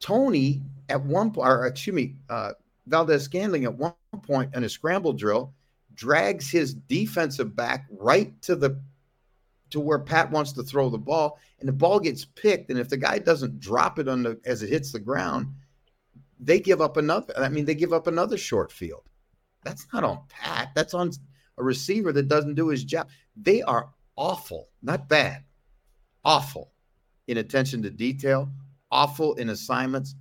Toney 0.00 0.62
at 0.88 1.00
one 1.02 1.30
point, 1.30 1.48
or 1.48 1.66
excuse 1.66 1.94
me, 1.94 2.14
uh, 2.28 2.52
Valdes-Scantling 2.86 3.64
at 3.64 3.74
one 3.74 3.94
point 4.22 4.54
in 4.54 4.64
a 4.64 4.68
scramble 4.68 5.12
drill 5.12 5.52
drags 5.94 6.50
his 6.50 6.74
defensive 6.74 7.54
back 7.56 7.86
right 7.90 8.40
to 8.42 8.56
the 8.56 8.80
to 9.70 9.80
where 9.80 9.98
Pat 9.98 10.30
wants 10.30 10.52
to 10.52 10.62
throw 10.62 10.90
the 10.90 10.98
ball, 10.98 11.38
and 11.58 11.68
the 11.68 11.72
ball 11.72 11.98
gets 11.98 12.26
picked. 12.26 12.70
And 12.70 12.78
if 12.78 12.90
the 12.90 12.96
guy 12.98 13.18
doesn't 13.18 13.58
drop 13.58 13.98
it 13.98 14.06
on 14.06 14.22
the 14.22 14.38
as 14.44 14.62
it 14.62 14.68
hits 14.68 14.92
the 14.92 15.00
ground, 15.00 15.48
they 16.38 16.60
give 16.60 16.80
up 16.80 16.96
another. 16.96 17.32
I 17.36 17.48
mean, 17.48 17.64
they 17.64 17.74
give 17.74 17.92
up 17.92 18.06
another 18.06 18.36
short 18.36 18.70
field. 18.70 19.02
That's 19.64 19.86
not 19.92 20.04
on 20.04 20.20
Pat. 20.28 20.70
That's 20.74 20.94
on 20.94 21.10
a 21.56 21.64
receiver 21.64 22.12
that 22.12 22.28
doesn't 22.28 22.54
do 22.54 22.68
his 22.68 22.84
job. 22.84 23.08
They 23.36 23.62
are 23.62 23.90
awful, 24.16 24.68
not 24.82 25.08
bad, 25.08 25.44
awful 26.24 26.72
in 27.26 27.38
attention 27.38 27.82
to 27.82 27.90
detail, 27.90 28.50
awful 28.90 29.34
in 29.34 29.48
assignments. 29.48 30.14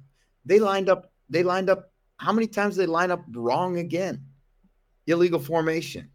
They 0.45 0.59
lined 0.59 0.89
up. 0.89 1.11
They 1.29 1.43
lined 1.43 1.69
up. 1.69 1.91
How 2.17 2.31
many 2.31 2.47
times 2.47 2.75
they 2.75 2.85
line 2.85 3.11
up 3.11 3.23
wrong 3.31 3.79
again? 3.79 4.23
Illegal 5.07 5.39
formation, 5.39 6.09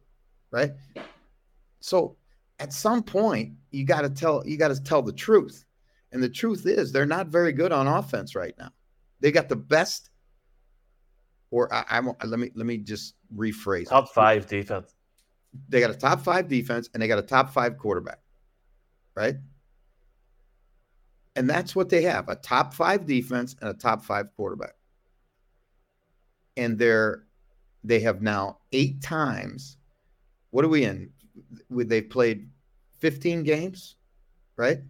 right? 0.50 0.72
So 1.80 2.16
at 2.58 2.72
some 2.72 3.02
point 3.02 3.52
you 3.70 3.84
got 3.84 4.02
to 4.02 4.10
tell 4.10 4.42
you 4.46 4.56
got 4.56 4.68
to 4.68 4.82
tell 4.82 5.02
the 5.02 5.12
truth. 5.12 5.64
And 6.12 6.22
the 6.22 6.28
truth 6.28 6.66
is 6.66 6.92
they're 6.92 7.04
not 7.04 7.26
very 7.26 7.52
good 7.52 7.72
on 7.72 7.86
offense 7.86 8.34
right 8.34 8.54
now. 8.58 8.70
They 9.20 9.32
got 9.32 9.48
the 9.48 9.56
best 9.56 10.10
or 11.50 11.72
I, 11.72 11.84
I 11.90 12.26
let 12.26 12.38
me 12.38 12.50
let 12.54 12.66
me 12.66 12.78
just 12.78 13.14
rephrase. 13.34 13.88
Top 13.88 14.08
five 14.08 14.46
defense. 14.46 14.94
They 15.68 15.80
got 15.80 15.90
a 15.90 15.94
top 15.94 16.20
five 16.20 16.48
defense 16.48 16.88
and 16.92 17.02
they 17.02 17.08
got 17.08 17.18
a 17.18 17.22
top 17.22 17.50
five 17.52 17.78
quarterback 17.78 18.20
right? 19.16 19.36
And 21.34 21.50
that's 21.50 21.74
what 21.74 21.88
they 21.88 22.02
have 22.02 22.28
a 22.28 22.36
top 22.36 22.72
five 22.72 23.06
defense 23.06 23.56
and 23.60 23.68
a 23.68 23.74
top 23.74 24.04
five 24.04 24.28
quarterback. 24.36 24.74
And 26.56 26.78
they're 26.78 27.24
they 27.86 28.00
have 28.00 28.20
now 28.22 28.58
eight 28.72 29.00
times 29.00 29.76
what 30.50 30.64
are 30.64 30.68
we 30.68 30.84
in 30.84 31.10
they've 31.70 32.08
played 32.08 32.48
15 32.98 33.42
games, 33.42 33.96
right? 34.56 34.80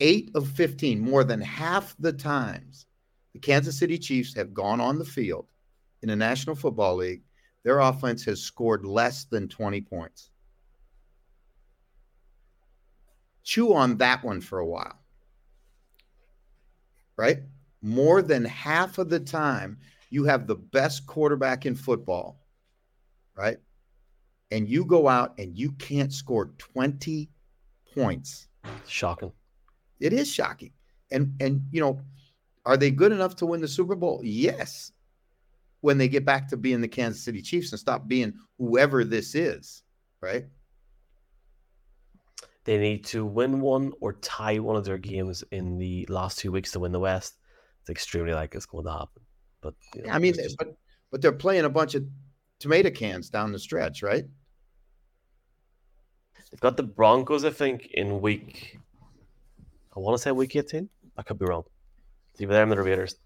Eight 0.00 0.30
of 0.34 0.48
15, 0.48 1.00
more 1.00 1.24
than 1.24 1.40
half 1.40 1.94
the 1.98 2.12
times 2.12 2.86
the 3.32 3.38
Kansas 3.38 3.78
City 3.78 3.98
Chiefs 3.98 4.34
have 4.34 4.54
gone 4.54 4.80
on 4.80 4.98
the 4.98 5.04
field 5.04 5.46
in 6.02 6.08
the 6.08 6.16
National 6.16 6.54
Football 6.54 6.96
League, 6.96 7.22
their 7.64 7.80
offense 7.80 8.24
has 8.24 8.40
scored 8.40 8.84
less 8.84 9.24
than 9.24 9.48
20 9.48 9.80
points. 9.80 10.30
Chew 13.42 13.74
on 13.74 13.96
that 13.96 14.22
one 14.22 14.40
for 14.40 14.58
a 14.58 14.66
while, 14.66 14.98
right? 17.16 17.40
More 17.82 18.22
than 18.22 18.44
half 18.44 18.98
of 18.98 19.08
the 19.08 19.20
time, 19.20 19.78
you 20.10 20.24
have 20.24 20.46
the 20.46 20.56
best 20.56 21.06
quarterback 21.06 21.66
in 21.66 21.74
football, 21.74 22.40
right? 23.36 23.58
and 24.54 24.68
you 24.68 24.84
go 24.84 25.08
out 25.08 25.34
and 25.36 25.58
you 25.58 25.72
can't 25.72 26.12
score 26.12 26.52
20 26.58 27.28
points. 27.92 28.46
Shocking. 28.86 29.32
It 29.98 30.12
is 30.12 30.30
shocking. 30.30 30.70
And 31.10 31.34
and 31.40 31.62
you 31.72 31.80
know, 31.80 32.00
are 32.64 32.76
they 32.76 32.92
good 32.92 33.10
enough 33.10 33.34
to 33.36 33.46
win 33.46 33.60
the 33.60 33.66
Super 33.66 33.96
Bowl? 33.96 34.20
Yes. 34.22 34.92
When 35.80 35.98
they 35.98 36.06
get 36.06 36.24
back 36.24 36.48
to 36.48 36.56
being 36.56 36.80
the 36.80 36.88
Kansas 36.88 37.24
City 37.24 37.42
Chiefs 37.42 37.72
and 37.72 37.80
stop 37.80 38.06
being 38.06 38.32
whoever 38.58 39.04
this 39.04 39.34
is, 39.34 39.82
right? 40.22 40.46
They 42.64 42.78
need 42.78 43.04
to 43.06 43.26
win 43.26 43.60
one 43.60 43.92
or 44.00 44.14
tie 44.14 44.60
one 44.60 44.76
of 44.76 44.84
their 44.84 44.98
games 44.98 45.42
in 45.50 45.78
the 45.78 46.06
last 46.08 46.38
two 46.38 46.52
weeks 46.52 46.70
to 46.72 46.80
win 46.80 46.92
the 46.92 47.00
West. 47.00 47.34
It's 47.82 47.90
extremely 47.90 48.32
likely 48.32 48.56
it's 48.56 48.66
going 48.66 48.86
to 48.86 48.92
happen. 48.92 49.23
But 49.64 49.74
you 49.96 50.02
know, 50.02 50.10
I 50.10 50.18
mean, 50.18 50.34
just... 50.34 50.58
but 50.58 50.76
but 51.10 51.22
they're 51.22 51.32
playing 51.32 51.64
a 51.64 51.70
bunch 51.70 51.94
of 51.94 52.04
tomato 52.60 52.90
cans 52.90 53.30
down 53.30 53.50
the 53.50 53.58
stretch, 53.58 54.02
right? 54.02 54.24
They've 56.50 56.60
got 56.60 56.76
the 56.76 56.82
Broncos, 56.84 57.44
I 57.44 57.50
think, 57.50 57.88
in 57.94 58.20
week. 58.20 58.78
I 59.96 60.00
want 60.00 60.16
to 60.16 60.22
say 60.22 60.30
week 60.30 60.54
18. 60.54 60.88
I 61.16 61.22
could 61.22 61.38
be 61.38 61.46
wrong. 61.46 61.64
It's 62.32 62.42
either 62.42 62.52
them 62.52 62.72
or 62.72 62.76
the 62.76 62.82
Raiders. 62.82 63.16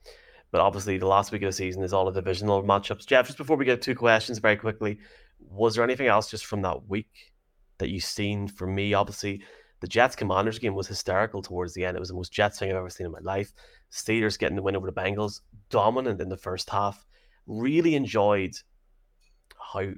But 0.51 0.61
obviously, 0.61 0.97
the 0.97 1.07
last 1.07 1.33
week 1.33 1.43
of 1.43 1.49
the 1.49 1.53
season 1.53 1.83
is 1.83 1.93
all 1.93 2.07
the 2.07 2.21
divisional 2.21 2.63
matchups. 2.63 3.07
Jeff, 3.07 3.27
just 3.27 3.37
before 3.37 3.57
we 3.57 3.65
get 3.65 3.83
two 3.83 3.95
questions 3.95 4.39
very 4.39 4.57
quickly, 4.57 4.99
was 5.41 5.75
there 5.75 5.85
anything 5.85 6.07
else 6.07 6.31
just 6.31 6.47
from 6.47 6.63
that 6.63 6.89
week 6.89 7.33
that 7.79 7.91
you've 7.91 8.05
seen? 8.05 8.49
For 8.49 8.67
me, 8.67 8.95
obviously, 8.95 9.43
the 9.81 9.89
Jets 9.89 10.17
Commanders 10.17 10.59
game 10.59 10.75
was 10.75 10.89
hysterical 10.89 11.43
towards 11.43 11.75
the 11.75 11.85
end. 11.85 11.97
It 11.97 12.01
was 12.01 12.09
the 12.09 12.15
most 12.15 12.33
Jets 12.33 12.59
thing 12.59 12.71
I've 12.71 12.77
ever 12.77 12.91
seen 12.91 13.07
in 13.07 13.13
my 13.13 13.21
life. 13.21 13.53
Steelers 13.91 14.39
getting 14.39 14.57
the 14.57 14.63
win 14.63 14.77
over 14.77 14.91
the 14.91 15.01
Bengals, 15.01 15.41
dominant 15.71 16.21
in 16.21 16.29
the 16.29 16.37
first 16.37 16.71
half. 16.71 17.07
Really 17.47 17.95
enjoyed 17.95 18.55
how 19.73 19.93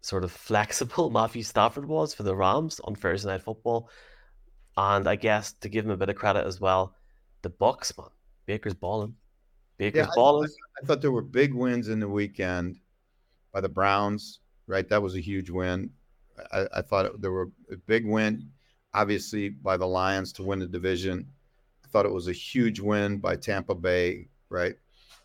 sort 0.00 0.24
of 0.24 0.32
flexible 0.32 1.10
Matthew 1.10 1.42
Stafford 1.42 1.86
was 1.86 2.14
for 2.14 2.24
the 2.24 2.34
Rams 2.34 2.80
on 2.84 2.94
Thursday 2.94 3.28
Night 3.28 3.42
Football. 3.42 3.88
And 4.76 5.08
I 5.08 5.16
guess 5.16 5.52
to 5.60 5.68
give 5.68 5.84
him 5.84 5.92
a 5.92 5.96
bit 5.96 6.08
of 6.08 6.16
credit 6.16 6.46
as 6.46 6.60
well, 6.60 6.96
the 7.42 7.50
Bucks, 7.50 7.96
man, 7.96 8.08
Baker's 8.46 8.74
balling. 8.74 9.14
Baker's 9.78 10.06
yeah, 10.06 10.12
balling. 10.14 10.50
I, 10.50 10.82
I, 10.82 10.86
thought 10.86 11.00
there 11.00 11.12
were 11.12 11.22
big 11.22 11.54
wins 11.54 11.88
in 11.88 12.00
the 12.00 12.08
weekend 12.08 12.76
by 13.52 13.60
the 13.60 13.68
Browns, 13.68 14.40
right? 14.66 14.88
That 14.88 15.02
was 15.02 15.14
a 15.14 15.20
huge 15.20 15.50
win. 15.50 15.90
I, 16.52 16.66
I 16.74 16.82
thought 16.82 17.20
there 17.20 17.32
were 17.32 17.50
a 17.70 17.76
big 17.76 18.06
win, 18.06 18.50
obviously, 18.92 19.48
by 19.48 19.76
the 19.76 19.86
Lions 19.86 20.32
to 20.34 20.42
win 20.42 20.58
the 20.58 20.66
division. 20.66 21.26
Thought 21.94 22.04
it 22.04 22.12
was 22.12 22.28
a 22.28 22.32
huge 22.32 22.78
win 22.78 23.16
by 23.16 23.36
Tampa 23.36 23.74
Bay, 23.74 24.28
right? 24.50 24.74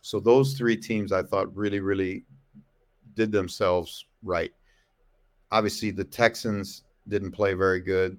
So 0.01 0.21
those 0.21 0.53
three 0.53 0.77
teams 0.77 1.11
I 1.11 1.23
thought 1.23 1.53
really, 1.53 1.81
really 1.81 2.23
did 3.15 3.33
themselves 3.33 4.05
right 4.23 4.53
obviously 5.51 5.91
the 5.91 6.03
Texans 6.03 6.83
didn't 7.07 7.31
play 7.31 7.53
very 7.53 7.79
good. 7.79 8.17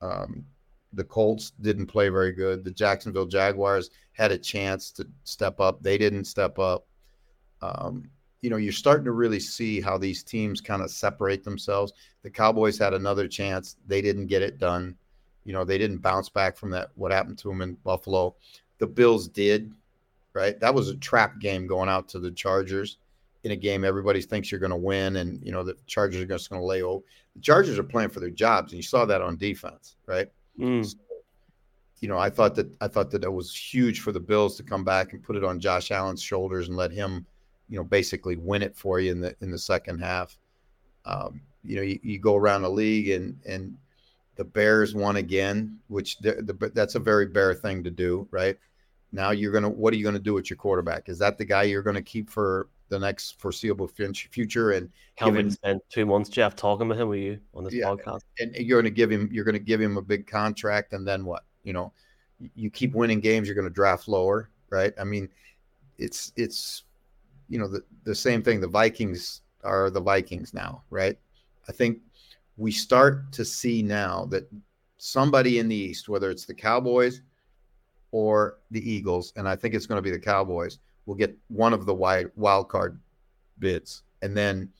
Um, 0.00 0.44
the 0.92 1.04
Colts 1.04 1.52
didn't 1.60 1.86
play 1.86 2.08
very 2.08 2.32
good. 2.32 2.64
The 2.64 2.70
Jacksonville 2.70 3.26
Jaguars 3.26 3.90
had 4.12 4.32
a 4.32 4.38
chance 4.38 4.90
to 4.92 5.06
step 5.24 5.60
up. 5.60 5.82
They 5.82 5.96
didn't 5.96 6.24
step 6.24 6.58
up. 6.58 6.86
Um, 7.62 8.10
you 8.42 8.50
know, 8.50 8.56
you're 8.56 8.72
starting 8.72 9.04
to 9.04 9.12
really 9.12 9.38
see 9.38 9.80
how 9.80 9.96
these 9.96 10.22
teams 10.22 10.60
kind 10.60 10.82
of 10.82 10.90
separate 10.90 11.44
themselves. 11.44 11.92
The 12.22 12.30
Cowboys 12.30 12.76
had 12.76 12.92
another 12.92 13.28
chance. 13.28 13.76
They 13.86 14.02
didn't 14.02 14.26
get 14.26 14.42
it 14.42 14.58
done. 14.58 14.96
You 15.44 15.52
know, 15.52 15.64
they 15.64 15.78
didn't 15.78 15.98
bounce 15.98 16.28
back 16.28 16.56
from 16.56 16.70
that, 16.70 16.90
what 16.94 17.12
happened 17.12 17.38
to 17.38 17.48
them 17.48 17.62
in 17.62 17.74
Buffalo. 17.84 18.34
The 18.78 18.86
Bills 18.86 19.28
did, 19.28 19.72
right? 20.34 20.58
That 20.60 20.74
was 20.74 20.88
a 20.88 20.96
trap 20.96 21.40
game 21.40 21.66
going 21.66 21.88
out 21.88 22.08
to 22.10 22.18
the 22.18 22.30
Chargers 22.30 22.98
in 23.44 23.50
a 23.50 23.56
game 23.56 23.84
everybody 23.84 24.22
thinks 24.22 24.50
you're 24.50 24.60
going 24.60 24.70
to 24.70 24.76
win, 24.76 25.16
and 25.16 25.44
you 25.44 25.52
know 25.52 25.62
the 25.62 25.76
Chargers 25.86 26.22
are 26.22 26.26
just 26.26 26.50
going 26.50 26.60
to 26.60 26.66
lay 26.66 26.82
over. 26.82 27.02
The 27.34 27.42
Chargers 27.42 27.78
are 27.78 27.84
playing 27.84 28.10
for 28.10 28.20
their 28.20 28.30
jobs, 28.30 28.72
and 28.72 28.78
you 28.78 28.82
saw 28.82 29.04
that 29.04 29.22
on 29.22 29.36
defense, 29.36 29.96
right? 30.06 30.28
Mm. 30.58 30.84
So, 30.84 30.96
you 32.00 32.08
know, 32.08 32.18
I 32.18 32.30
thought 32.30 32.54
that 32.56 32.68
I 32.80 32.88
thought 32.88 33.10
that 33.12 33.24
it 33.24 33.32
was 33.32 33.54
huge 33.54 34.00
for 34.00 34.12
the 34.12 34.20
Bills 34.20 34.56
to 34.56 34.62
come 34.62 34.84
back 34.84 35.12
and 35.12 35.22
put 35.22 35.36
it 35.36 35.44
on 35.44 35.60
Josh 35.60 35.90
Allen's 35.90 36.22
shoulders 36.22 36.68
and 36.68 36.76
let 36.76 36.92
him, 36.92 37.26
you 37.68 37.76
know, 37.76 37.84
basically 37.84 38.36
win 38.36 38.62
it 38.62 38.76
for 38.76 39.00
you 39.00 39.10
in 39.10 39.20
the 39.20 39.34
in 39.40 39.50
the 39.50 39.58
second 39.58 40.00
half. 40.00 40.36
Um, 41.04 41.40
you 41.64 41.76
know, 41.76 41.82
you, 41.82 41.98
you 42.02 42.18
go 42.18 42.36
around 42.36 42.62
the 42.62 42.70
league 42.70 43.08
and 43.10 43.38
and 43.46 43.76
the 44.36 44.44
Bears 44.44 44.94
won 44.94 45.16
again, 45.16 45.78
which 45.88 46.18
the, 46.18 46.32
the, 46.42 46.70
that's 46.74 46.94
a 46.94 47.00
very 47.00 47.26
bear 47.26 47.54
thing 47.54 47.84
to 47.84 47.90
do, 47.90 48.26
right? 48.30 48.58
Now 49.12 49.30
you're 49.30 49.52
gonna, 49.52 49.68
what 49.68 49.92
are 49.92 49.96
you 49.96 50.04
gonna 50.04 50.18
do 50.18 50.34
with 50.34 50.48
your 50.48 50.56
quarterback? 50.56 51.08
Is 51.08 51.18
that 51.18 51.38
the 51.38 51.44
guy 51.44 51.64
you're 51.64 51.82
gonna 51.82 52.02
keep 52.02 52.30
for 52.30 52.68
the 52.92 52.98
next 52.98 53.40
foreseeable 53.40 53.88
future. 53.88 54.72
And 54.72 54.90
Calvin 55.16 55.50
spent 55.50 55.82
two 55.88 56.04
months, 56.04 56.28
Jeff, 56.28 56.54
talking 56.54 56.88
with 56.88 57.00
him 57.00 57.08
with 57.08 57.20
you 57.20 57.40
on 57.54 57.64
this 57.64 57.72
yeah, 57.72 57.86
podcast. 57.86 58.20
And 58.38 58.54
you're 58.54 58.82
going 58.82 58.92
to 58.92 58.94
give 58.94 59.10
him, 59.10 59.30
you're 59.32 59.44
to 59.44 59.58
give 59.58 59.80
him 59.80 59.96
a 59.96 60.02
big 60.02 60.26
contract, 60.26 60.92
and 60.92 61.08
then 61.08 61.24
what? 61.24 61.44
You 61.64 61.72
know, 61.72 61.92
you 62.54 62.68
keep 62.70 62.94
winning 62.94 63.20
games, 63.20 63.48
you're 63.48 63.54
going 63.54 63.66
to 63.66 63.72
draft 63.72 64.08
lower, 64.08 64.50
right? 64.68 64.92
I 65.00 65.04
mean, 65.04 65.30
it's 65.96 66.32
it's 66.36 66.84
you 67.48 67.58
know 67.58 67.66
the 67.66 67.82
the 68.04 68.14
same 68.14 68.42
thing. 68.42 68.60
The 68.60 68.68
Vikings 68.68 69.40
are 69.64 69.88
the 69.88 70.00
Vikings 70.00 70.52
now, 70.52 70.82
right? 70.90 71.18
I 71.68 71.72
think 71.72 71.98
we 72.56 72.70
start 72.70 73.32
to 73.32 73.44
see 73.44 73.82
now 73.82 74.26
that 74.26 74.50
somebody 74.98 75.58
in 75.58 75.68
the 75.68 75.76
East, 75.76 76.08
whether 76.08 76.30
it's 76.30 76.44
the 76.44 76.54
Cowboys 76.54 77.22
or 78.10 78.58
the 78.70 78.90
Eagles, 78.90 79.32
and 79.36 79.48
I 79.48 79.56
think 79.56 79.74
it's 79.74 79.86
going 79.86 79.98
to 79.98 80.02
be 80.02 80.10
the 80.10 80.18
Cowboys, 80.18 80.78
will 81.06 81.14
get 81.14 81.36
one 81.48 81.72
of 81.72 81.86
the 81.86 81.94
wild, 81.94 82.68
card 82.68 83.00
bids. 83.58 84.02
And 84.20 84.36
then 84.36 84.70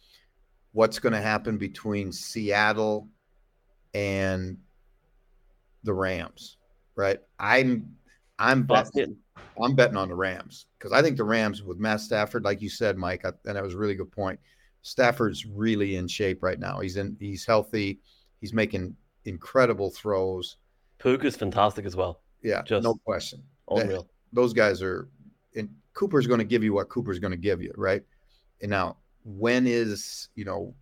what's 0.73 0.99
going 0.99 1.13
to 1.13 1.21
happen 1.21 1.59
between 1.59 2.13
Seattle 2.13 3.09
and 3.95 4.59
the 5.83 5.93
Rams, 5.93 6.59
right? 6.95 7.19
I'm 7.39 7.97
I'm 8.39 8.65
betting, 8.65 9.17
I'm 9.63 9.75
betting 9.75 9.97
on 9.97 10.09
the 10.09 10.15
Rams 10.15 10.67
because 10.79 10.93
I 10.93 11.03
think 11.03 11.17
the 11.17 11.25
Rams 11.25 11.63
with 11.63 11.79
Matt 11.79 12.01
Stafford, 12.01 12.45
like 12.45 12.63
you 12.63 12.69
said, 12.69 12.97
Mike, 12.97 13.25
I, 13.25 13.33
and 13.47 13.57
that 13.57 13.63
was 13.63 13.75
a 13.75 13.79
really 13.79 13.95
good 13.95 14.11
point. 14.11 14.39
Stafford's 14.83 15.47
really 15.47 15.97
in 15.97 16.09
shape 16.09 16.43
right 16.43 16.59
now. 16.59 16.81
He's 16.81 16.97
in 16.97 17.17
he's 17.19 17.47
healthy. 17.47 18.01
He's 18.41 18.53
making 18.53 18.97
incredible 19.25 19.91
throws. 19.91 20.57
Puka's 20.99 21.37
fantastic 21.37 21.87
as 21.87 21.97
well. 21.97 22.21
Yeah, 22.43 22.63
Just 22.63 22.83
no 22.83 22.95
question. 22.95 23.43
Unreal. 23.71 24.09
those 24.33 24.53
guys 24.53 24.83
are 24.83 25.09
and 25.57 25.69
Cooper's 25.95 26.27
going 26.27 26.39
to 26.39 26.45
give 26.45 26.65
you 26.65 26.73
what 26.73 26.89
Cooper's 26.89 27.19
going 27.19 27.31
to 27.31 27.37
give 27.37 27.63
you, 27.63 27.73
right? 27.77 28.03
And 28.61 28.71
now 28.71 28.97
when 29.25 29.67
is, 29.67 30.29
you 30.35 30.45
know, 30.45 30.75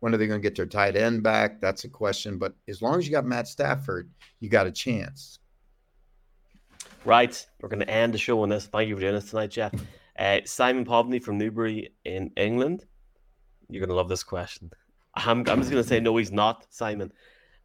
when 0.00 0.14
are 0.14 0.16
they 0.16 0.26
going 0.26 0.40
to 0.40 0.46
get 0.46 0.56
their 0.56 0.66
tight 0.66 0.96
end 0.96 1.22
back? 1.22 1.60
That's 1.60 1.84
a 1.84 1.88
question. 1.88 2.38
But 2.38 2.54
as 2.68 2.80
long 2.82 2.98
as 2.98 3.06
you 3.06 3.12
got 3.12 3.24
Matt 3.24 3.48
Stafford, 3.48 4.10
you 4.40 4.48
got 4.48 4.66
a 4.66 4.72
chance. 4.72 5.38
Right. 7.04 7.46
We're 7.60 7.68
going 7.68 7.80
to 7.80 7.90
end 7.90 8.14
the 8.14 8.18
show 8.18 8.42
on 8.42 8.48
this. 8.48 8.66
Thank 8.66 8.88
you 8.88 8.94
for 8.94 9.00
doing 9.00 9.14
this 9.14 9.30
tonight, 9.30 9.50
Jeff. 9.50 9.72
Uh, 10.18 10.40
Simon 10.44 10.84
Povney 10.84 11.22
from 11.22 11.38
Newbury 11.38 11.94
in 12.04 12.30
England. 12.36 12.86
You're 13.72 13.80
going 13.80 13.90
to 13.90 13.96
love 13.96 14.08
this 14.08 14.22
question. 14.22 14.70
I'm, 15.14 15.40
I'm 15.40 15.58
just 15.58 15.70
going 15.70 15.82
to 15.82 15.88
say, 15.88 16.00
no, 16.00 16.16
he's 16.16 16.32
not, 16.32 16.66
Simon. 16.70 17.12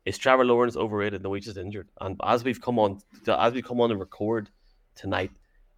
Is 0.06 0.18
Trevor 0.18 0.46
Lawrence 0.46 0.76
overrated? 0.76 1.24
No, 1.24 1.34
he's 1.34 1.46
just 1.46 1.58
injured. 1.58 1.90
And 2.02 2.20
as 2.24 2.44
we've 2.44 2.62
come 2.62 2.78
on, 2.78 3.00
as 3.28 3.54
we 3.54 3.62
come 3.62 3.82
on 3.82 3.92
and 3.92 4.00
record 4.00 4.50
tonight, 4.96 5.32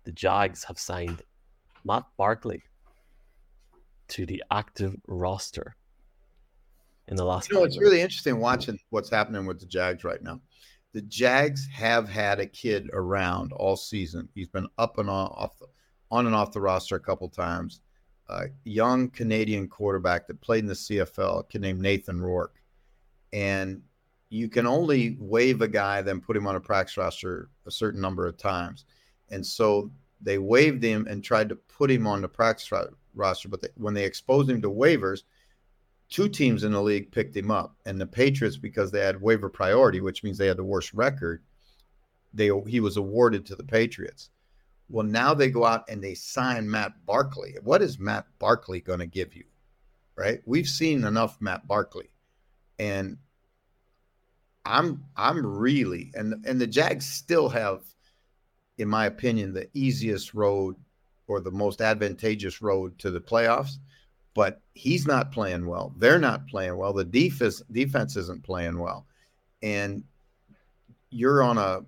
the 0.04 0.12
Jags 0.12 0.64
have 0.66 0.80
signed 0.80 1.22
Matt 1.86 2.04
Barkley 2.18 2.64
to 4.10 4.26
the 4.26 4.44
active 4.52 4.96
roster 5.08 5.76
in 7.08 7.16
the 7.16 7.26
last. 7.26 7.50
You 7.50 7.58
know, 7.58 7.64
it's 7.64 7.80
really 7.80 8.02
interesting 8.02 8.40
watching 8.40 8.80
what's 8.90 9.10
happening 9.10 9.46
with 9.46 9.60
the 9.60 9.66
Jags 9.66 10.04
right 10.04 10.22
now. 10.22 10.42
The 10.94 11.02
Jags 11.04 11.68
have 11.68 12.10
had 12.10 12.40
a 12.40 12.46
kid 12.46 12.90
around 12.94 13.54
all 13.54 13.76
season. 13.76 14.28
He's 14.34 14.48
been 14.48 14.68
up 14.78 14.98
and 14.98 15.10
on, 15.10 15.28
off 15.28 15.58
the, 15.60 15.68
on 16.12 16.26
and 16.26 16.36
off 16.36 16.52
the 16.52 16.62
roster 16.62 16.96
a 16.96 17.00
couple 17.00 17.30
times. 17.30 17.82
A 18.30 18.48
young 18.66 19.10
Canadian 19.10 19.68
quarterback 19.68 20.28
that 20.28 20.42
played 20.42 20.64
in 20.64 20.68
the 20.68 20.74
CFL, 20.74 21.40
a 21.40 21.44
kid 21.44 21.62
named 21.62 21.82
Nathan 21.82 22.22
Rourke, 22.22 22.62
and 23.32 23.82
you 24.30 24.50
can 24.50 24.68
only 24.68 25.18
waive 25.20 25.62
a 25.62 25.68
guy, 25.68 26.02
then 26.02 26.20
put 26.20 26.36
him 26.36 26.48
on 26.48 26.56
a 26.56 26.60
practice 26.60 26.98
roster 26.98 27.50
a 27.66 27.72
certain 27.72 28.02
number 28.02 28.28
of 28.28 28.38
times. 28.38 28.86
And 29.30 29.46
so 29.46 29.92
they 30.22 30.38
waived 30.38 30.84
him 30.84 31.08
and 31.10 31.24
tried 31.24 31.50
to 31.50 31.56
put 31.56 31.92
him 31.92 32.08
on 32.08 32.22
the 32.22 32.28
practice 32.28 32.72
roster. 33.14 33.50
But 33.50 33.62
they, 33.62 33.70
when 33.76 33.94
they 33.94 34.04
exposed 34.06 34.50
him 34.50 34.62
to 34.62 34.70
waivers, 34.70 35.24
two 36.10 36.30
teams 36.30 36.64
in 36.64 36.72
the 36.72 36.82
league 36.82 37.12
picked 37.12 37.36
him 37.36 37.52
up, 37.52 37.76
and 37.86 38.00
the 38.00 38.08
Patriots 38.08 38.58
because 38.58 38.92
they 38.92 39.02
had 39.02 39.22
waiver 39.22 39.50
priority, 39.50 40.02
which 40.02 40.24
means 40.24 40.38
they 40.38 40.48
had 40.48 40.58
the 40.58 40.64
worst 40.64 40.94
record. 40.94 41.44
They 42.34 42.52
he 42.68 42.80
was 42.80 42.98
awarded 42.98 43.46
to 43.46 43.56
the 43.56 43.64
Patriots. 43.64 44.30
Well, 44.90 45.06
now 45.06 45.34
they 45.34 45.50
go 45.50 45.66
out 45.66 45.90
and 45.90 46.04
they 46.04 46.14
sign 46.14 46.70
Matt 46.70 46.94
Barkley. 47.06 47.56
What 47.64 47.82
is 47.82 48.00
Matt 48.00 48.26
Barkley 48.40 48.80
going 48.80 49.00
to 49.00 49.06
give 49.06 49.36
you? 49.36 49.44
Right? 50.16 50.42
We've 50.46 50.68
seen 50.68 51.04
enough 51.04 51.38
Matt 51.40 51.68
Barkley, 51.68 52.10
and 52.80 53.18
I'm 54.66 55.04
I'm 55.16 55.46
really 55.46 56.12
and 56.16 56.44
and 56.46 56.60
the 56.60 56.66
Jags 56.66 57.06
still 57.06 57.50
have, 57.50 57.82
in 58.80 58.88
my 58.88 59.06
opinion, 59.06 59.54
the 59.54 59.70
easiest 59.76 60.34
road 60.34 60.76
or 61.28 61.40
the 61.40 61.52
most 61.52 61.82
advantageous 61.82 62.62
road 62.62 62.98
to 63.00 63.12
the 63.12 63.22
playoffs 63.22 63.78
but 64.38 64.62
he's 64.76 65.08
not 65.08 65.32
playing 65.32 65.66
well. 65.66 65.96
They're 65.98 66.20
not 66.20 66.46
playing 66.46 66.78
well. 66.78 66.94
The 66.94 67.04
defense 67.04 67.64
defense 67.72 68.16
isn't 68.16 68.44
playing 68.44 68.78
well, 68.78 69.08
and 69.64 70.04
you're 71.10 71.42
on 71.42 71.58
a 71.58 71.82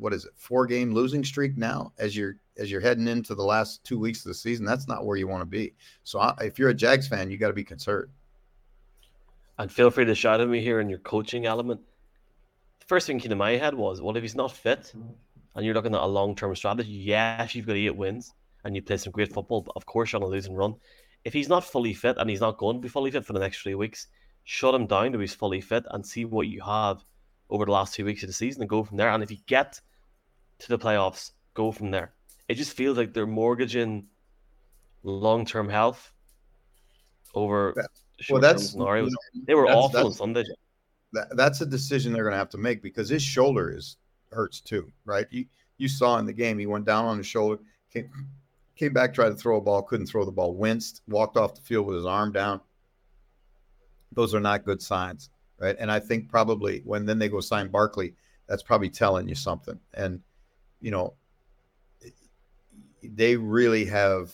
what 0.00 0.12
is 0.12 0.24
it 0.24 0.32
four 0.36 0.66
game 0.66 0.92
losing 0.92 1.24
streak 1.24 1.56
now 1.56 1.92
as 1.98 2.16
you're 2.16 2.36
as 2.58 2.70
you're 2.70 2.80
heading 2.80 3.08
into 3.08 3.34
the 3.34 3.42
last 3.42 3.84
two 3.84 3.98
weeks 3.98 4.20
of 4.20 4.30
the 4.30 4.34
season. 4.34 4.66
That's 4.66 4.88
not 4.88 5.04
where 5.04 5.16
you 5.16 5.28
want 5.28 5.42
to 5.42 5.46
be. 5.46 5.74
So 6.04 6.18
I, 6.18 6.34
if 6.40 6.58
you're 6.58 6.70
a 6.70 6.74
Jags 6.74 7.08
fan, 7.08 7.30
you 7.30 7.38
got 7.38 7.48
to 7.48 7.54
be 7.54 7.64
concerned. 7.64 8.10
And 9.58 9.70
feel 9.70 9.90
free 9.90 10.04
to 10.04 10.14
shout 10.14 10.40
at 10.40 10.48
me 10.48 10.60
here 10.60 10.80
in 10.80 10.88
your 10.88 10.98
coaching 10.98 11.46
element. 11.46 11.80
The 12.80 12.86
first 12.86 13.06
thing 13.06 13.18
came 13.18 13.30
to 13.30 13.36
my 13.36 13.52
head 13.52 13.74
was, 13.74 14.00
well, 14.00 14.16
if 14.16 14.22
he's 14.22 14.34
not 14.34 14.52
fit, 14.52 14.92
and 15.54 15.64
you're 15.64 15.74
looking 15.74 15.94
at 15.94 16.00
a 16.00 16.06
long 16.06 16.34
term 16.34 16.54
strategy, 16.56 16.90
yes, 16.90 17.54
you've 17.54 17.66
got 17.66 17.76
eight 17.76 17.96
wins 17.96 18.32
and 18.64 18.74
you 18.74 18.82
play 18.82 18.96
some 18.96 19.12
great 19.12 19.32
football. 19.32 19.62
But 19.62 19.76
of 19.76 19.86
course, 19.86 20.12
you're 20.12 20.22
on 20.22 20.28
a 20.28 20.30
losing 20.30 20.54
run 20.54 20.74
if 21.24 21.32
he's 21.32 21.48
not 21.48 21.64
fully 21.64 21.92
fit 21.92 22.16
and 22.18 22.30
he's 22.30 22.40
not 22.40 22.58
going 22.58 22.76
to 22.76 22.82
be 22.82 22.88
fully 22.88 23.10
fit 23.10 23.24
for 23.24 23.32
the 23.32 23.40
next 23.40 23.60
three 23.62 23.74
weeks, 23.74 24.06
shut 24.44 24.74
him 24.74 24.86
down 24.86 25.12
to 25.12 25.18
he's 25.18 25.34
fully 25.34 25.60
fit 25.60 25.84
and 25.90 26.04
see 26.04 26.24
what 26.24 26.48
you 26.48 26.62
have 26.62 27.04
over 27.50 27.64
the 27.64 27.72
last 27.72 27.94
two 27.94 28.04
weeks 28.04 28.22
of 28.22 28.28
the 28.28 28.32
season 28.32 28.62
and 28.62 28.70
go 28.70 28.82
from 28.82 28.96
there. 28.96 29.10
And 29.10 29.22
if 29.22 29.30
you 29.30 29.38
get 29.46 29.80
to 30.60 30.68
the 30.68 30.78
playoffs, 30.78 31.32
go 31.54 31.72
from 31.72 31.90
there. 31.90 32.12
It 32.48 32.54
just 32.54 32.72
feels 32.72 32.96
like 32.96 33.12
they're 33.12 33.26
mortgaging 33.26 34.06
long 35.02 35.44
term 35.44 35.68
health 35.68 36.12
over 37.34 37.74
well, 38.28 38.40
that's. 38.40 38.74
You 38.74 38.80
know, 38.80 39.08
they 39.46 39.54
were 39.54 39.66
that's, 39.66 39.76
awful 39.76 39.90
that's, 39.90 40.20
on 40.20 40.34
Sunday. 40.34 40.44
That, 41.12 41.36
that's 41.36 41.60
a 41.60 41.66
decision 41.66 42.12
they're 42.12 42.24
going 42.24 42.34
to 42.34 42.38
have 42.38 42.50
to 42.50 42.58
make 42.58 42.82
because 42.82 43.08
his 43.08 43.22
shoulder 43.22 43.72
is 43.74 43.96
hurts 44.32 44.60
too, 44.60 44.90
right? 45.04 45.26
You 45.30 45.46
you 45.78 45.88
saw 45.88 46.18
in 46.18 46.26
the 46.26 46.32
game 46.32 46.58
he 46.58 46.66
went 46.66 46.84
down 46.84 47.06
on 47.06 47.16
his 47.16 47.26
shoulder, 47.26 47.60
came, 47.92 48.10
Came 48.80 48.94
back, 48.94 49.12
tried 49.12 49.28
to 49.28 49.34
throw 49.34 49.58
a 49.58 49.60
ball, 49.60 49.82
couldn't 49.82 50.06
throw 50.06 50.24
the 50.24 50.32
ball, 50.32 50.54
winced, 50.54 51.02
walked 51.06 51.36
off 51.36 51.54
the 51.54 51.60
field 51.60 51.84
with 51.84 51.96
his 51.96 52.06
arm 52.06 52.32
down. 52.32 52.62
Those 54.10 54.34
are 54.34 54.40
not 54.40 54.64
good 54.64 54.80
signs, 54.80 55.28
right? 55.58 55.76
And 55.78 55.92
I 55.92 56.00
think 56.00 56.30
probably 56.30 56.80
when 56.86 57.04
then 57.04 57.18
they 57.18 57.28
go 57.28 57.40
sign 57.40 57.68
Barkley, 57.68 58.14
that's 58.48 58.62
probably 58.62 58.88
telling 58.88 59.28
you 59.28 59.34
something. 59.34 59.78
And, 59.92 60.22
you 60.80 60.90
know, 60.90 61.14
they 63.02 63.36
really 63.36 63.84
have 63.84 64.32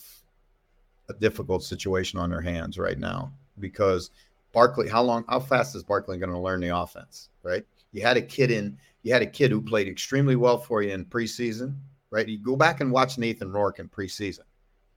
a 1.09 1.15
difficult 1.15 1.63
situation 1.63 2.19
on 2.19 2.31
their 2.31 2.41
hands 2.41 2.79
right 2.79 2.99
now 2.99 3.33
because 3.61 4.11
Barkley, 4.53 4.89
how 4.89 5.03
long, 5.03 5.25
how 5.29 5.41
fast 5.41 5.77
is 5.77 5.83
Barkley 5.83 6.19
going 6.19 6.31
to 6.31 6.39
learn 6.39 6.61
the 6.61 6.77
offense, 6.77 7.29
right? 7.43 7.65
You 7.93 8.03
had 8.03 8.17
a 8.17 8.23
kid 8.23 8.51
in, 8.51 8.77
you 9.03 9.13
had 9.13 9.23
a 9.23 9.27
kid 9.27 9.51
who 9.51 9.61
played 9.61 9.89
extremely 9.89 10.37
well 10.37 10.59
for 10.59 10.83
you 10.83 10.93
in 10.93 11.05
preseason, 11.05 11.77
right? 12.11 12.27
You 12.27 12.39
go 12.39 12.57
back 12.57 12.81
and 12.81 12.91
watch 12.91 13.19
Nathan 13.19 13.53
Rourke 13.53 13.79
in 13.79 13.89
preseason, 13.89 14.41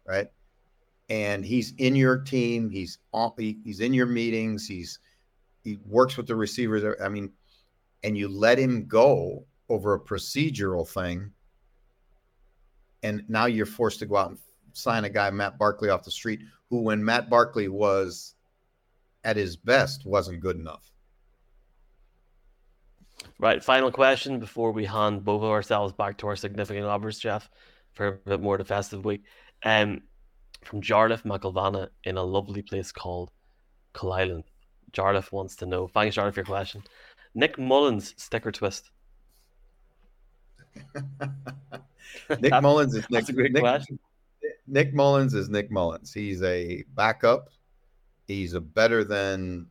right? 0.05 0.27
And 1.09 1.43
he's 1.43 1.73
in 1.77 1.95
your 1.95 2.17
team. 2.17 2.69
He's 2.69 2.99
on, 3.13 3.33
he, 3.37 3.57
he's 3.63 3.79
in 3.79 3.93
your 3.93 4.05
meetings. 4.05 4.67
He's 4.67 4.99
he 5.63 5.77
works 5.87 6.17
with 6.17 6.27
the 6.27 6.35
receivers. 6.35 6.95
I 7.03 7.09
mean, 7.09 7.31
and 8.03 8.17
you 8.17 8.27
let 8.27 8.57
him 8.57 8.85
go 8.87 9.45
over 9.67 9.93
a 9.93 9.99
procedural 9.99 10.87
thing, 10.87 11.31
and 13.03 13.23
now 13.27 13.45
you're 13.45 13.65
forced 13.65 13.99
to 13.99 14.05
go 14.05 14.17
out 14.17 14.29
and 14.29 14.39
sign 14.73 15.05
a 15.05 15.09
guy, 15.09 15.29
Matt 15.29 15.57
Barkley, 15.57 15.89
off 15.89 16.03
the 16.03 16.11
street, 16.11 16.41
who, 16.69 16.81
when 16.81 17.03
Matt 17.03 17.29
Barkley 17.29 17.67
was 17.67 18.35
at 19.23 19.35
his 19.35 19.55
best, 19.55 20.05
wasn't 20.05 20.41
good 20.41 20.55
enough. 20.55 20.91
Right, 23.37 23.63
final 23.63 23.91
question 23.91 24.39
before 24.39 24.71
we 24.71 24.85
hand 24.85 25.23
both 25.23 25.43
of 25.43 25.49
ourselves 25.49 25.93
back 25.93 26.17
to 26.19 26.27
our 26.27 26.35
significant 26.35 26.85
others, 26.85 27.19
Jeff, 27.19 27.49
for 27.93 28.07
a 28.07 28.11
bit 28.29 28.41
more 28.41 28.61
festive 28.63 29.05
week. 29.05 29.23
Um, 29.63 30.01
from 30.63 30.81
Jarlath 30.81 31.23
McElvanna 31.23 31.89
in 32.03 32.17
a 32.17 32.23
lovely 32.23 32.61
place 32.61 32.91
called 32.91 33.31
Island. 34.01 34.43
Jarlath 34.91 35.31
wants 35.31 35.55
to 35.57 35.65
know. 35.65 35.87
Thanks, 35.87 36.15
Jarlath, 36.15 36.33
for 36.33 36.39
your 36.41 36.45
question. 36.45 36.83
Nick 37.35 37.57
Mullens 37.57 38.13
sticker 38.17 38.51
twist. 38.51 38.89
Nick 42.39 42.61
Mullens 42.61 42.95
is 42.95 43.03
Nick. 43.09 43.21
That's 43.21 43.29
a 43.29 43.33
great 43.33 43.51
Nick. 43.51 43.81
Nick 44.67 44.93
Mullens 44.93 45.33
is 45.33 45.49
Nick 45.49 45.71
Mullens. 45.71 46.13
He's 46.13 46.41
a 46.43 46.83
backup. 46.95 47.49
He's 48.27 48.53
a 48.53 48.61
better 48.61 49.03
than 49.03 49.67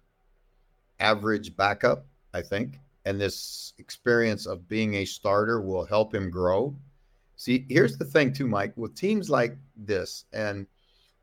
average 0.98 1.56
backup, 1.56 2.06
I 2.34 2.42
think 2.42 2.78
and 3.08 3.18
this 3.18 3.72
experience 3.78 4.44
of 4.44 4.68
being 4.68 4.96
a 4.96 5.04
starter 5.06 5.62
will 5.62 5.86
help 5.86 6.14
him 6.14 6.30
grow. 6.30 6.76
See, 7.36 7.64
here's 7.70 7.96
the 7.96 8.04
thing, 8.04 8.34
too, 8.34 8.46
Mike, 8.46 8.74
with 8.76 8.94
teams 8.94 9.30
like 9.30 9.56
this, 9.78 10.26
and 10.34 10.66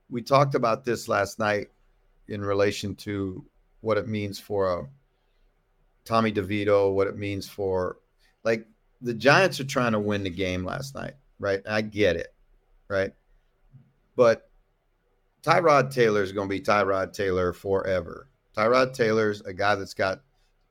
we 0.10 0.24
talked 0.24 0.56
about 0.56 0.84
this 0.84 1.08
last 1.08 1.38
night 1.38 1.68
in 2.28 2.42
relation 2.42 2.96
to 2.96 3.46
what 3.82 4.00
it 4.00 4.08
means 4.08 4.40
for 4.40 4.80
a 4.80 4.88
Tommy 6.06 6.32
DeVito, 6.32 6.92
what 6.92 7.06
it 7.06 7.18
means 7.18 7.48
for 7.48 7.98
like 8.44 8.66
the 9.02 9.14
Giants 9.14 9.60
are 9.60 9.66
trying 9.66 9.92
to 9.92 10.00
win 10.00 10.24
the 10.24 10.30
game 10.30 10.64
last 10.64 10.96
night, 10.96 11.14
right? 11.40 11.62
I 11.68 11.82
get 11.82 12.16
it, 12.16 12.34
right? 12.88 13.12
But 14.16 14.50
Tyrod 15.44 15.92
Taylor 15.92 16.24
is 16.24 16.32
going 16.32 16.50
to 16.50 16.54
be 16.54 16.62
Tyrod 16.62 17.14
Taylor 17.14 17.54
forever. 17.54 18.30
Tyrod 18.56 18.94
Taylor's 18.94 19.42
a 19.42 19.54
guy 19.54 19.76
that's 19.76 19.94
got 19.94 20.22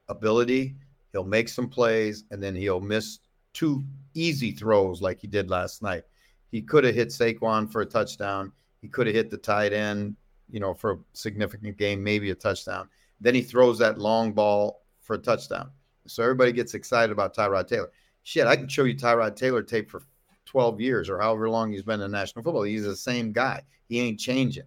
ability 0.09 0.75
He'll 1.15 1.23
make 1.23 1.49
some 1.49 1.69
plays 1.69 2.25
and 2.33 2.43
then 2.43 2.57
he'll 2.57 2.81
miss 2.81 3.21
two 3.53 3.85
easy 4.15 4.51
throws 4.51 5.01
like 5.01 5.21
he 5.21 5.29
did 5.29 5.49
last 5.49 5.81
night. 5.81 6.03
He 6.51 6.61
could 6.61 6.83
have 6.83 6.97
hit 6.97 7.11
Saquon 7.11 7.71
for 7.71 7.83
a 7.83 7.87
touchdown. 7.87 8.51
He 8.83 8.89
could 8.89 9.07
have 9.07 9.15
hit 9.15 9.31
the 9.31 9.37
tight 9.37 9.73
end, 9.73 10.17
you 10.51 10.59
know, 10.59 10.75
for 10.75 10.91
a 10.91 10.99
significant 11.13 11.79
game, 11.79 12.03
maybe 12.03 12.31
a 12.31 12.35
touchdown. 12.35 12.89
Then 13.21 13.33
he 13.33 13.43
throws 13.43 13.79
that 13.79 13.97
long 13.97 14.33
ball 14.33 14.83
for 15.03 15.15
a 15.15 15.19
touchdown. 15.19 15.71
So 16.09 16.25
everybody 16.25 16.51
gets 16.51 16.75
excited 16.75 17.13
about 17.13 17.37
Tyrod 17.37 17.69
Taylor. 17.69 17.93
Shit, 18.25 18.47
I 18.47 18.57
can 18.57 18.69
show 18.69 18.85
you 18.85 18.97
Tyrod 18.97 19.37
Taylor 19.37 19.63
tape 19.63 19.91
for 19.91 20.03
12 20.47 20.81
years 20.81 21.09
or 21.09 21.21
however 21.21 21.49
long 21.49 21.71
he's 21.71 21.83
been 21.83 22.01
in 22.01 22.11
national 22.11 22.43
football. 22.43 22.63
He's 22.63 22.85
the 22.85 22.97
same 22.97 23.33
guy. 23.33 23.63
He 23.89 24.01
ain't 24.01 24.19
changing. 24.19 24.65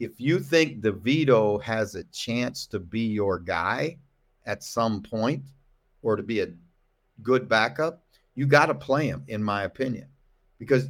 if 0.00 0.20
you 0.20 0.38
think 0.38 0.80
DeVito 0.80 1.62
has 1.62 1.94
a 1.94 2.04
chance 2.04 2.66
to 2.66 2.78
be 2.78 3.00
your 3.00 3.38
guy 3.38 3.96
at 4.46 4.62
some 4.62 5.02
point 5.02 5.44
or 6.02 6.16
to 6.16 6.22
be 6.22 6.40
a 6.40 6.48
good 7.22 7.48
backup, 7.48 8.04
you 8.34 8.46
got 8.46 8.66
to 8.66 8.74
play 8.74 9.06
him, 9.08 9.24
in 9.28 9.42
my 9.42 9.64
opinion. 9.64 10.06
Because 10.58 10.88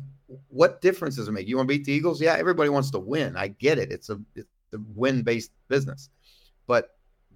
what 0.49 0.81
difference 0.81 1.17
does 1.17 1.29
it 1.29 1.33
make? 1.33 1.49
You 1.49 1.57
want 1.57 1.69
to 1.69 1.75
beat 1.75 1.85
the 1.85 1.93
Eagles? 1.93 2.21
Yeah, 2.21 2.35
everybody 2.35 2.69
wants 2.69 2.91
to 2.91 2.99
win. 2.99 3.37
I 3.37 3.49
get 3.49 3.79
it. 3.79 3.91
It's 3.91 4.11
a 4.11 4.21
it's 4.35 4.49
a 4.75 4.79
win-based 4.95 5.53
business. 5.69 6.11
But 6.67 6.91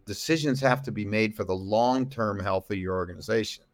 decisions 0.04 0.61
have 0.61 0.82
to 0.82 0.92
be 0.92 1.04
made 1.04 1.35
for 1.35 1.44
the 1.44 1.54
long-term 1.54 2.40
health 2.40 2.70
of 2.70 2.76
your 2.76 2.94
organization, 2.94 3.64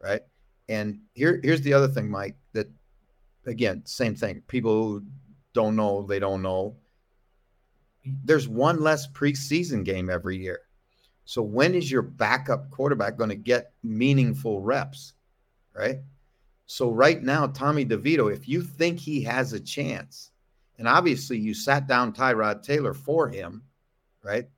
right? 0.00 0.22
And 0.68 1.00
here 1.14 1.40
here's 1.42 1.62
the 1.62 1.72
other 1.72 1.88
thing, 1.88 2.10
Mike, 2.10 2.36
that 2.52 2.68
again, 3.46 3.82
same 3.84 4.14
thing. 4.14 4.42
People 4.48 5.02
don't 5.54 5.76
know, 5.76 6.02
they 6.02 6.18
don't 6.18 6.42
know. 6.42 6.76
There's 8.24 8.48
one 8.48 8.80
less 8.80 9.10
preseason 9.10 9.84
game 9.84 10.08
every 10.08 10.36
year. 10.36 10.60
So 11.24 11.42
when 11.42 11.74
is 11.74 11.90
your 11.90 12.02
backup 12.02 12.70
quarterback 12.70 13.18
going 13.18 13.30
to 13.30 13.36
get 13.36 13.72
meaningful 13.82 14.60
reps? 14.60 15.14
Right? 15.74 15.98
So 16.66 16.90
right 16.90 17.22
now, 17.22 17.46
Tommy 17.46 17.84
DeVito, 17.84 18.32
if 18.32 18.48
you 18.48 18.62
think 18.62 18.98
he 18.98 19.22
has 19.22 19.52
a 19.52 19.60
chance, 19.60 20.30
and 20.78 20.86
obviously 20.86 21.38
you 21.38 21.54
sat 21.54 21.86
down 21.86 22.12
Tyrod 22.12 22.62
Taylor 22.62 22.94
for 22.94 23.28
him, 23.28 23.62
right? 24.22 24.48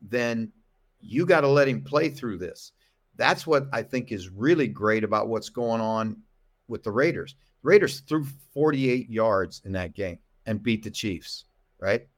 Then 0.00 0.52
you 1.00 1.26
got 1.26 1.42
to 1.42 1.48
let 1.48 1.68
him 1.68 1.82
play 1.82 2.08
through 2.08 2.38
this. 2.38 2.72
That's 3.20 3.46
what 3.46 3.68
I 3.72 3.82
think 3.82 4.10
is 4.10 4.28
really 4.28 4.66
great 4.66 5.04
about 5.04 5.28
what's 5.28 5.48
going 5.48 5.80
on 5.80 6.16
with 6.68 6.82
the 6.82 6.90
Raiders. 6.90 7.36
The 7.62 7.68
Raiders 7.68 8.00
threw 8.00 8.24
48 8.54 9.08
yards 9.08 9.62
in 9.64 9.72
that 9.72 9.94
game 9.94 10.18
and 10.46 10.62
beat 10.62 10.82
the 10.82 10.90
Chiefs, 10.90 11.44
right? 11.78 12.08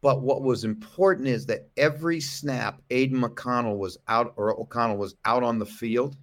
But 0.00 0.22
what 0.22 0.42
was 0.42 0.62
important 0.62 1.26
is 1.26 1.46
that 1.46 1.68
every 1.76 2.20
snap, 2.20 2.80
Aidan 2.90 3.20
McConnell 3.20 3.78
was 3.78 3.98
out 4.06 4.34
or 4.36 4.58
O'Connell 4.60 4.96
was 4.96 5.16
out 5.24 5.42
on 5.42 5.58
the 5.58 5.66
field, 5.66 6.16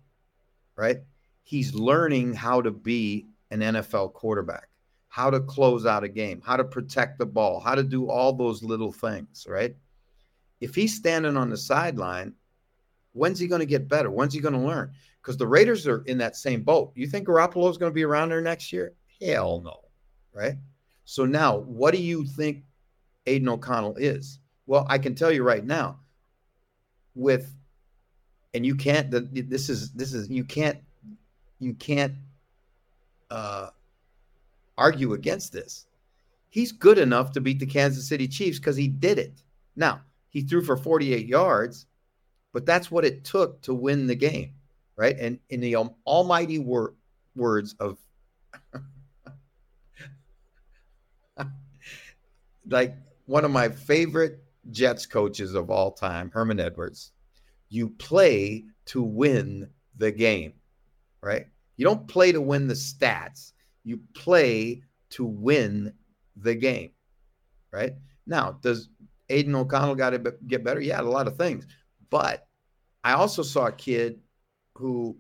right? 0.78 1.02
he's 1.46 1.76
learning 1.76 2.34
how 2.34 2.60
to 2.60 2.72
be 2.72 3.28
an 3.52 3.62
NFL 3.62 4.14
quarterback, 4.14 4.68
how 5.08 5.30
to 5.30 5.40
close 5.40 5.86
out 5.86 6.04
a 6.04 6.10
game, 6.10 6.42
how 6.44 6.58
to 6.58 6.64
protect 6.64 7.20
the 7.20 7.26
ball, 7.26 7.60
how 7.60 7.76
to 7.76 7.84
do 7.84 8.10
all 8.10 8.34
those 8.34 8.64
little 8.64 8.92
things, 8.92 9.46
right? 9.48 9.76
If 10.60 10.74
he's 10.74 10.96
standing 10.96 11.38
on 11.38 11.52
the 11.52 11.58
sideline, 11.58 12.34
when's 13.16 13.40
he 13.40 13.48
going 13.48 13.62
to 13.62 13.66
get 13.66 13.88
better? 13.88 14.12
When's 14.12 14.34
he 14.34 14.40
going 14.40 14.54
to 14.54 14.60
learn? 14.60 14.92
Because 15.22 15.38
the 15.38 15.48
Raiders 15.48 15.88
are 15.88 16.04
in 16.04 16.18
that 16.20 16.36
same 16.36 16.62
boat. 16.62 16.92
You 16.96 17.08
think 17.08 17.28
Garoppolo 17.28 17.72
is 17.72 17.78
going 17.78 17.92
to 17.92 17.96
be 17.96 18.04
around 18.04 18.30
there 18.30 18.42
next 18.42 18.72
year? 18.72 18.94
Hell 19.22 19.62
no, 19.62 19.80
right? 20.34 20.56
So 21.06 21.26
now, 21.26 21.58
what 21.58 21.94
do 21.94 22.02
you 22.02 22.26
think 22.26 22.64
Aidan 23.26 23.50
O'Connell 23.50 23.96
is? 23.96 24.40
Well, 24.68 24.86
I 24.90 24.98
can 24.98 25.16
tell 25.16 25.32
you 25.32 25.44
right 25.44 25.64
now, 25.66 26.00
with 27.16 27.56
and 28.54 28.66
you 28.66 28.76
can't. 28.76 29.10
This 29.12 29.70
is 29.70 29.92
this 29.92 30.14
is 30.14 30.30
you 30.30 30.44
can't 30.44 30.80
you 31.60 31.74
can't 31.74 32.14
uh, 33.32 33.70
argue 34.78 35.14
against 35.14 35.54
this. 35.54 35.86
He's 36.50 36.72
good 36.72 36.98
enough 36.98 37.32
to 37.34 37.42
beat 37.42 37.60
the 37.60 37.66
Kansas 37.66 38.08
City 38.08 38.28
Chiefs 38.28 38.60
because 38.60 38.76
he 38.76 38.88
did 38.88 39.20
it. 39.20 39.44
Now, 39.76 40.02
he 40.30 40.42
threw 40.42 40.64
for 40.64 40.78
48 40.78 41.28
yards, 41.28 41.86
but 42.56 42.66
that's 42.66 42.90
what 42.90 43.06
it 43.06 43.24
took 43.24 43.62
to 43.64 43.74
win 43.74 44.08
the 44.08 44.16
game, 44.16 44.54
right? 44.96 45.16
And 45.20 45.38
in 45.50 45.60
the 45.60 45.76
almighty 45.76 46.58
wor- 46.58 46.96
words 47.36 47.76
of 47.80 48.00
like 52.68 52.96
one 53.26 53.46
of 53.46 53.52
my 53.52 53.70
favorite 53.70 54.44
Jets 54.72 55.06
coaches 55.06 55.54
of 55.54 55.70
all 55.70 55.92
time, 55.92 56.32
Herman 56.32 56.60
Edwards, 56.60 57.12
you 57.70 57.90
play 57.90 58.66
to 58.86 59.04
win 59.04 59.70
the 59.98 60.12
game 60.12 60.54
right? 61.26 61.48
You 61.76 61.86
don't 61.86 62.08
play 62.08 62.32
to 62.32 62.40
win 62.40 62.68
the 62.68 62.76
stats, 62.76 63.52
you 63.84 64.00
play 64.14 64.84
to 65.10 65.26
win 65.26 65.94
the 66.38 66.56
game, 66.56 66.92
right? 67.72 67.94
Now, 68.28 68.60
does 68.62 68.90
Aidan 69.30 69.56
O'Connell 69.56 69.96
got 69.96 70.12
to 70.12 70.34
get 70.48 70.64
better? 70.64 70.80
Yeah, 70.80 71.02
a 71.02 71.04
lot 71.04 71.28
of 71.28 71.36
things. 71.36 71.66
But 72.10 72.48
I 73.04 73.14
also 73.14 73.42
saw 73.42 73.68
a 73.68 73.72
kid 73.72 74.20
who 74.76 75.16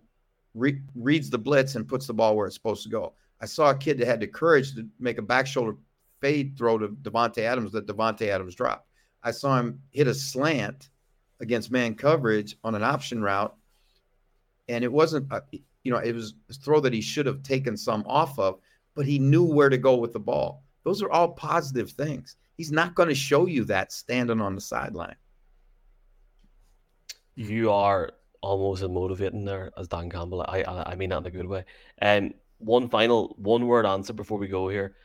re- 0.54 0.82
reads 0.95 1.30
the 1.30 1.38
blitz 1.38 1.76
and 1.76 1.88
puts 1.88 2.08
the 2.08 2.13
ball 2.13 2.36
where 2.36 2.48
it's 2.48 2.56
supposed 2.56 2.84
to 2.84 2.89
go. 2.89 3.13
I 3.41 3.45
saw 3.45 3.69
a 3.69 3.78
kid 3.78 3.98
that 4.00 4.08
had 4.08 4.19
the 4.19 4.28
courage 4.28 4.74
to 4.76 4.88
make 5.00 5.17
a 5.17 5.21
back 5.21 5.48
shoulder 5.48 5.78
fade 6.21 6.58
throw 6.58 6.78
to 6.78 6.89
Davante 6.89 7.39
Adams 7.39 7.71
that 7.74 7.88
Davante 7.88 8.28
Adams 8.28 8.56
dropped. 8.56 8.88
I 9.24 9.32
saw 9.32 9.60
him 9.60 9.82
hit 9.91 10.08
a 10.08 10.13
slant 10.13 10.89
against 11.39 11.71
man 11.71 11.95
coverage 11.95 12.58
on 12.63 12.76
an 12.76 12.84
option 12.84 13.21
route, 13.21 13.56
and 14.67 14.84
it 14.84 14.91
wasn't. 14.91 15.32
A, 15.32 15.41
you 15.84 15.91
know, 15.91 15.98
it 15.98 16.13
was 16.13 16.34
a 16.50 16.54
throw 16.54 16.80
that 16.80 16.93
he 16.93 17.02
should 17.02 17.26
have 17.26 17.43
taken 17.43 17.78
some 17.78 18.04
off 18.08 18.39
of, 18.39 18.60
but 18.95 19.06
he 19.06 19.19
knew 19.19 19.43
where 19.43 19.69
to 19.69 19.78
go 19.78 19.95
with 19.95 20.13
the 20.13 20.19
ball. 20.19 20.63
Those 20.84 21.02
are 21.02 21.12
all 21.12 21.30
positive 21.30 21.91
things. 21.91 22.38
He's 22.58 22.71
not 22.71 22.95
going 22.95 23.10
to 23.10 23.15
show 23.15 23.45
you 23.45 23.65
that 23.65 23.91
standing 23.91 24.41
on 24.41 24.56
the 24.56 24.62
sideline. 24.62 25.15
You 27.36 27.71
are 27.71 28.12
almost 28.41 28.84
as 28.84 28.89
motivating 28.89 29.45
there 29.45 29.71
as 29.78 29.88
Dan 29.88 30.10
Campbell. 30.10 30.45
I, 30.48 30.62
I, 30.63 30.91
I 30.91 30.95
mean 30.95 31.10
that 31.10 31.17
in 31.17 31.26
a 31.26 31.32
good 31.32 31.48
way. 31.48 31.65
And 31.98 32.28
um, 32.28 32.34
one 32.60 32.89
final 32.89 33.36
one 33.38 33.67
word 33.67 33.86
answer 33.86 34.13
before 34.13 34.38
we 34.38 34.48
go 34.48 34.69
here. 34.69 34.95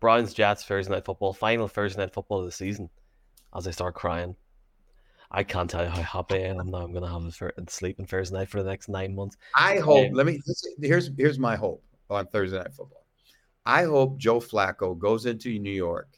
Browns 0.00 0.34
Jets 0.34 0.64
Thursday 0.64 0.92
night 0.92 1.04
football, 1.04 1.32
final 1.32 1.68
Thursday 1.68 2.02
night 2.02 2.12
football 2.12 2.40
of 2.40 2.46
the 2.46 2.52
season. 2.52 2.90
As 3.54 3.68
I 3.68 3.70
start 3.70 3.94
crying. 3.94 4.34
I 5.30 5.42
can't 5.42 5.68
tell 5.68 5.82
you 5.82 5.90
how 5.90 6.02
happy 6.02 6.36
I 6.36 6.48
am 6.48 6.70
now. 6.70 6.78
I'm 6.78 6.92
going 6.92 7.02
to 7.02 7.08
have 7.08 7.24
a 7.24 7.70
sleep 7.70 7.98
on 7.98 8.06
Thursday 8.06 8.36
night 8.36 8.48
for 8.48 8.62
the 8.62 8.68
next 8.68 8.88
nine 8.88 9.14
months. 9.16 9.36
I 9.56 9.78
hope. 9.78 10.08
Um, 10.08 10.14
let 10.14 10.26
me. 10.26 10.40
Here's 10.80 11.10
here's 11.16 11.38
my 11.38 11.56
hope 11.56 11.82
on 12.08 12.26
Thursday 12.26 12.58
night 12.58 12.72
football. 12.72 13.04
I 13.66 13.84
hope 13.84 14.18
Joe 14.18 14.40
Flacco 14.40 14.96
goes 14.96 15.26
into 15.26 15.58
New 15.58 15.70
York 15.70 16.08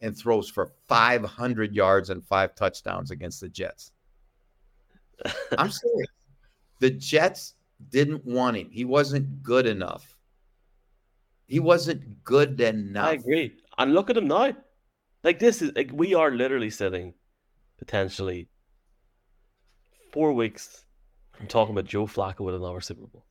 and 0.00 0.16
throws 0.16 0.48
for 0.48 0.72
500 0.88 1.74
yards 1.74 2.10
and 2.10 2.24
five 2.24 2.54
touchdowns 2.54 3.10
against 3.10 3.40
the 3.40 3.48
Jets. 3.48 3.92
I'm 5.58 5.70
serious. 5.70 6.08
The 6.80 6.90
Jets 6.90 7.54
didn't 7.90 8.24
want 8.24 8.56
him. 8.56 8.68
He 8.70 8.84
wasn't 8.84 9.42
good 9.42 9.66
enough. 9.66 10.16
He 11.46 11.60
wasn't 11.60 12.24
good 12.24 12.60
enough. 12.60 13.08
I 13.08 13.12
agree. 13.12 13.52
And 13.78 13.94
look 13.94 14.10
at 14.10 14.16
him 14.16 14.28
now. 14.28 14.52
Like 15.24 15.38
this 15.38 15.62
is 15.62 15.72
like 15.76 15.90
we 15.92 16.14
are 16.14 16.30
literally 16.30 16.70
sitting 16.70 17.14
potentially 17.78 18.48
four 20.12 20.32
weeks 20.32 20.84
from 21.32 21.46
talking 21.46 21.74
about 21.74 21.84
Joe 21.84 22.06
Flacco 22.06 22.40
with 22.40 22.54
another 22.54 22.80
Super 22.80 23.06
Bowl. 23.06 23.24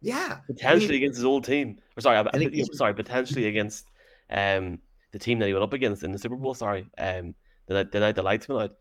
Yeah, 0.00 0.38
potentially 0.46 0.84
I 0.84 0.88
mean, 0.88 0.96
against 0.96 1.18
his 1.18 1.24
old 1.24 1.44
team. 1.44 1.78
Or 1.96 2.00
sorry, 2.00 2.18
I, 2.18 2.22
I, 2.32 2.62
sorry, 2.72 2.94
potentially 2.94 3.46
against 3.46 3.86
um 4.30 4.78
the 5.12 5.18
team 5.18 5.38
that 5.38 5.46
he 5.46 5.52
went 5.52 5.62
up 5.62 5.72
against 5.72 6.02
in 6.02 6.12
the 6.12 6.18
Super 6.18 6.36
Bowl. 6.36 6.54
Sorry, 6.54 6.88
um 6.98 7.34
the 7.66 7.74
night 7.74 7.92
the 7.92 8.00
night 8.00 8.14
the 8.14 8.22
lights 8.22 8.48
went 8.48 8.62
out. 8.62 8.76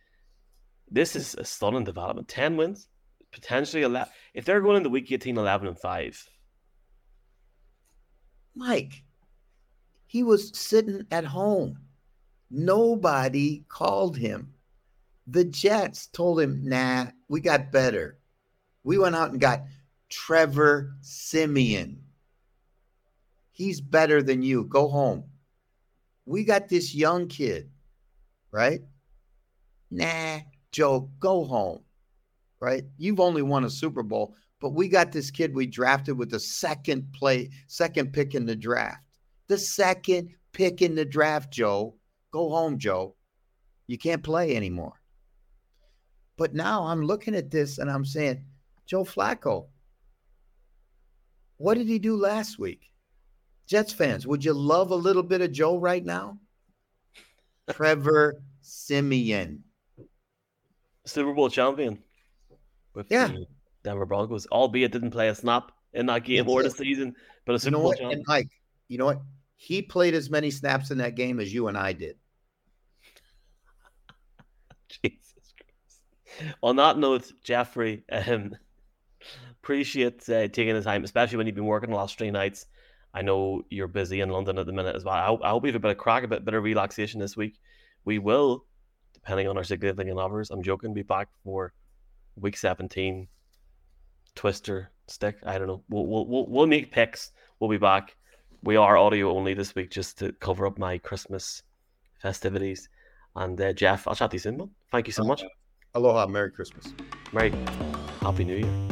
This 0.92 1.16
is 1.16 1.36
a 1.36 1.46
stunning 1.46 1.86
development. 1.86 2.28
Ten 2.28 2.58
wins, 2.58 2.88
potentially 3.32 3.84
eleven. 3.84 4.12
If 4.34 4.44
they're 4.46 4.62
going 4.62 4.78
into 4.78 4.90
week 4.90 5.12
18, 5.12 5.38
11 5.38 5.68
and 5.68 5.80
five. 5.80 6.22
Mike, 8.54 9.04
he 10.06 10.24
was 10.24 10.52
sitting 10.58 11.06
at 11.10 11.24
home. 11.24 11.80
Nobody 12.50 13.64
called 13.70 14.18
him. 14.18 14.54
The 15.28 15.46
Jets 15.46 16.08
told 16.08 16.42
him, 16.42 16.68
nah, 16.68 17.08
we 17.30 17.40
got 17.40 17.72
better. 17.72 18.18
We 18.84 18.98
went 18.98 19.16
out 19.16 19.32
and 19.32 19.40
got 19.40 19.62
Trevor 20.10 20.98
Siemian. 21.02 22.04
He's 23.52 23.80
better 23.80 24.22
than 24.22 24.42
you. 24.42 24.66
Go 24.66 24.90
home. 24.90 25.24
We 26.26 26.44
got 26.44 26.68
this 26.68 26.94
young 26.94 27.28
kid, 27.28 27.70
right? 28.52 28.82
Nah, 29.90 30.40
Joe, 30.72 31.10
go 31.20 31.44
home, 31.44 31.82
right? 32.60 32.84
You've 32.98 33.20
only 33.20 33.42
won 33.42 33.66
a 33.66 33.70
Super 33.70 34.04
Bowl, 34.04 34.36
but 34.60 34.70
we 34.70 34.88
got 34.88 35.12
this 35.12 35.32
kid 35.32 35.54
we 35.54 35.68
drafted 35.68 36.18
with 36.18 36.32
the 36.32 36.40
second 36.40 37.12
play, 37.14 37.50
second 37.68 38.14
pick 38.14 38.36
in 38.36 38.46
the 38.46 38.56
draft. 38.56 39.02
The 39.48 39.58
second 39.58 40.30
pick 40.54 40.82
in 40.82 40.96
the 40.96 41.06
draft, 41.06 41.52
Joe. 41.52 41.96
Go 42.32 42.50
home, 42.50 42.78
Joe. 42.78 43.16
You 43.88 43.98
can't 43.98 44.24
play 44.24 44.56
anymore. 44.56 44.94
But 46.38 46.54
now 46.54 46.86
I'm 46.86 47.06
looking 47.06 47.36
at 47.36 47.52
this 47.52 47.78
and 47.78 47.92
I'm 47.92 48.06
saying, 48.06 48.44
Joe 48.86 49.04
Flacco, 49.04 49.68
what 51.58 51.78
did 51.78 51.88
he 51.88 52.00
do 52.00 52.16
last 52.16 52.58
week? 52.58 52.92
Jets 53.68 53.94
fans, 53.94 54.26
would 54.26 54.44
you 54.44 54.54
love 54.54 54.92
a 54.92 54.96
little 54.96 55.24
bit 55.24 55.42
of 55.42 55.52
Joe 55.52 55.78
right 55.78 56.04
now? 56.04 56.40
Trevor 57.72 58.42
Siemian. 58.62 59.64
Super 61.06 61.34
Bowl 61.34 61.50
champion 61.50 62.00
with 62.94 63.08
yeah. 63.10 63.28
the 63.28 63.46
Denver 63.84 64.06
Broncos, 64.06 64.48
albeit 64.48 64.92
didn't 64.92 65.12
play 65.12 65.30
a 65.30 65.36
snap 65.36 65.72
in 65.94 66.06
that 66.08 66.24
game 66.24 66.48
or 66.48 66.64
the 66.64 66.70
season, 66.70 67.16
but 67.46 67.56
a 67.56 67.60
Super 67.60 67.68
you 67.68 67.72
know 67.72 67.78
Bowl 67.80 67.88
what? 67.88 67.98
champion. 67.98 68.20
And 68.20 68.26
Mike, 68.28 68.50
you 68.88 68.98
know 68.98 69.06
what? 69.06 69.22
he 69.62 69.84
played 69.84 70.16
as 70.16 70.32
many 70.32 70.50
snaps 70.50 70.90
in 70.90 70.98
that 70.98 71.14
game 71.14 71.40
as 71.40 71.54
you 71.54 71.68
and 71.68 71.78
I 71.78 71.94
did. 71.94 72.16
Jesus 74.90 75.54
Christ. 75.56 76.56
On 76.64 76.78
that 76.78 76.98
note, 76.98 77.32
Jeffrey, 77.44 78.04
um, 78.12 78.56
appreciate 79.52 80.28
uh, 80.30 80.48
taking 80.48 80.74
the 80.74 80.82
time, 80.82 81.04
especially 81.04 81.38
when 81.38 81.46
you've 81.46 81.56
been 81.56 81.66
working 81.66 81.92
the 81.92 81.96
last 81.96 82.18
three 82.18 82.32
nights. 82.32 82.66
I 83.14 83.22
know 83.22 83.62
you're 83.70 83.88
busy 83.88 84.22
in 84.22 84.30
London 84.30 84.58
at 84.58 84.66
the 84.66 84.74
minute 84.74 84.96
as 84.96 85.06
well. 85.06 85.14
I 85.14 85.28
hope, 85.28 85.42
I 85.44 85.52
hope 85.52 85.64
you 85.64 85.68
have 85.68 85.76
a 85.76 85.80
bit 85.80 85.92
of 85.92 85.98
crack, 86.00 86.24
a 86.24 86.28
bit, 86.28 86.44
bit 86.44 86.56
of 86.56 86.64
relaxation 86.64 87.20
this 87.20 87.38
week. 87.38 87.60
We 88.04 88.18
will, 88.18 88.66
depending 89.24 89.48
on 89.48 89.58
our 89.58 89.64
significant 89.64 90.20
others, 90.20 90.52
I'm 90.52 90.64
joking, 90.64 90.94
be 90.94 91.04
back 91.04 91.28
for 91.44 91.74
week 92.36 92.58
17 92.58 93.28
twister 94.36 94.92
stick. 95.08 95.38
I 95.46 95.58
don't 95.58 95.68
know. 95.68 95.84
We'll, 95.90 96.06
we'll, 96.06 96.26
we'll, 96.26 96.46
we'll 96.48 96.68
make 96.68 96.92
picks. 96.92 97.32
We'll 97.60 97.70
be 97.70 97.78
back. 97.78 98.16
We 98.64 98.76
are 98.76 98.98
audio 98.98 99.36
only 99.36 99.54
this 99.54 99.76
week 99.76 99.90
just 99.90 100.18
to 100.20 100.32
cover 100.34 100.66
up 100.66 100.78
my 100.78 100.98
Christmas 100.98 101.64
festivities. 102.22 102.90
And 103.36 103.60
uh, 103.60 103.74
Jeff, 103.74 104.08
I'll 104.08 104.16
chat 104.16 104.32
to 104.32 104.36
you 104.36 104.40
soon, 104.40 104.58
man. 104.58 104.70
Thank 104.92 105.08
you 105.08 105.14
so 105.14 105.24
much. 105.24 105.44
Aloha. 105.94 106.28
Merry 106.28 106.52
Christmas. 106.52 106.94
Merry 107.34 107.52
Happy 108.22 108.44
New 108.44 108.58
Year. 108.58 108.91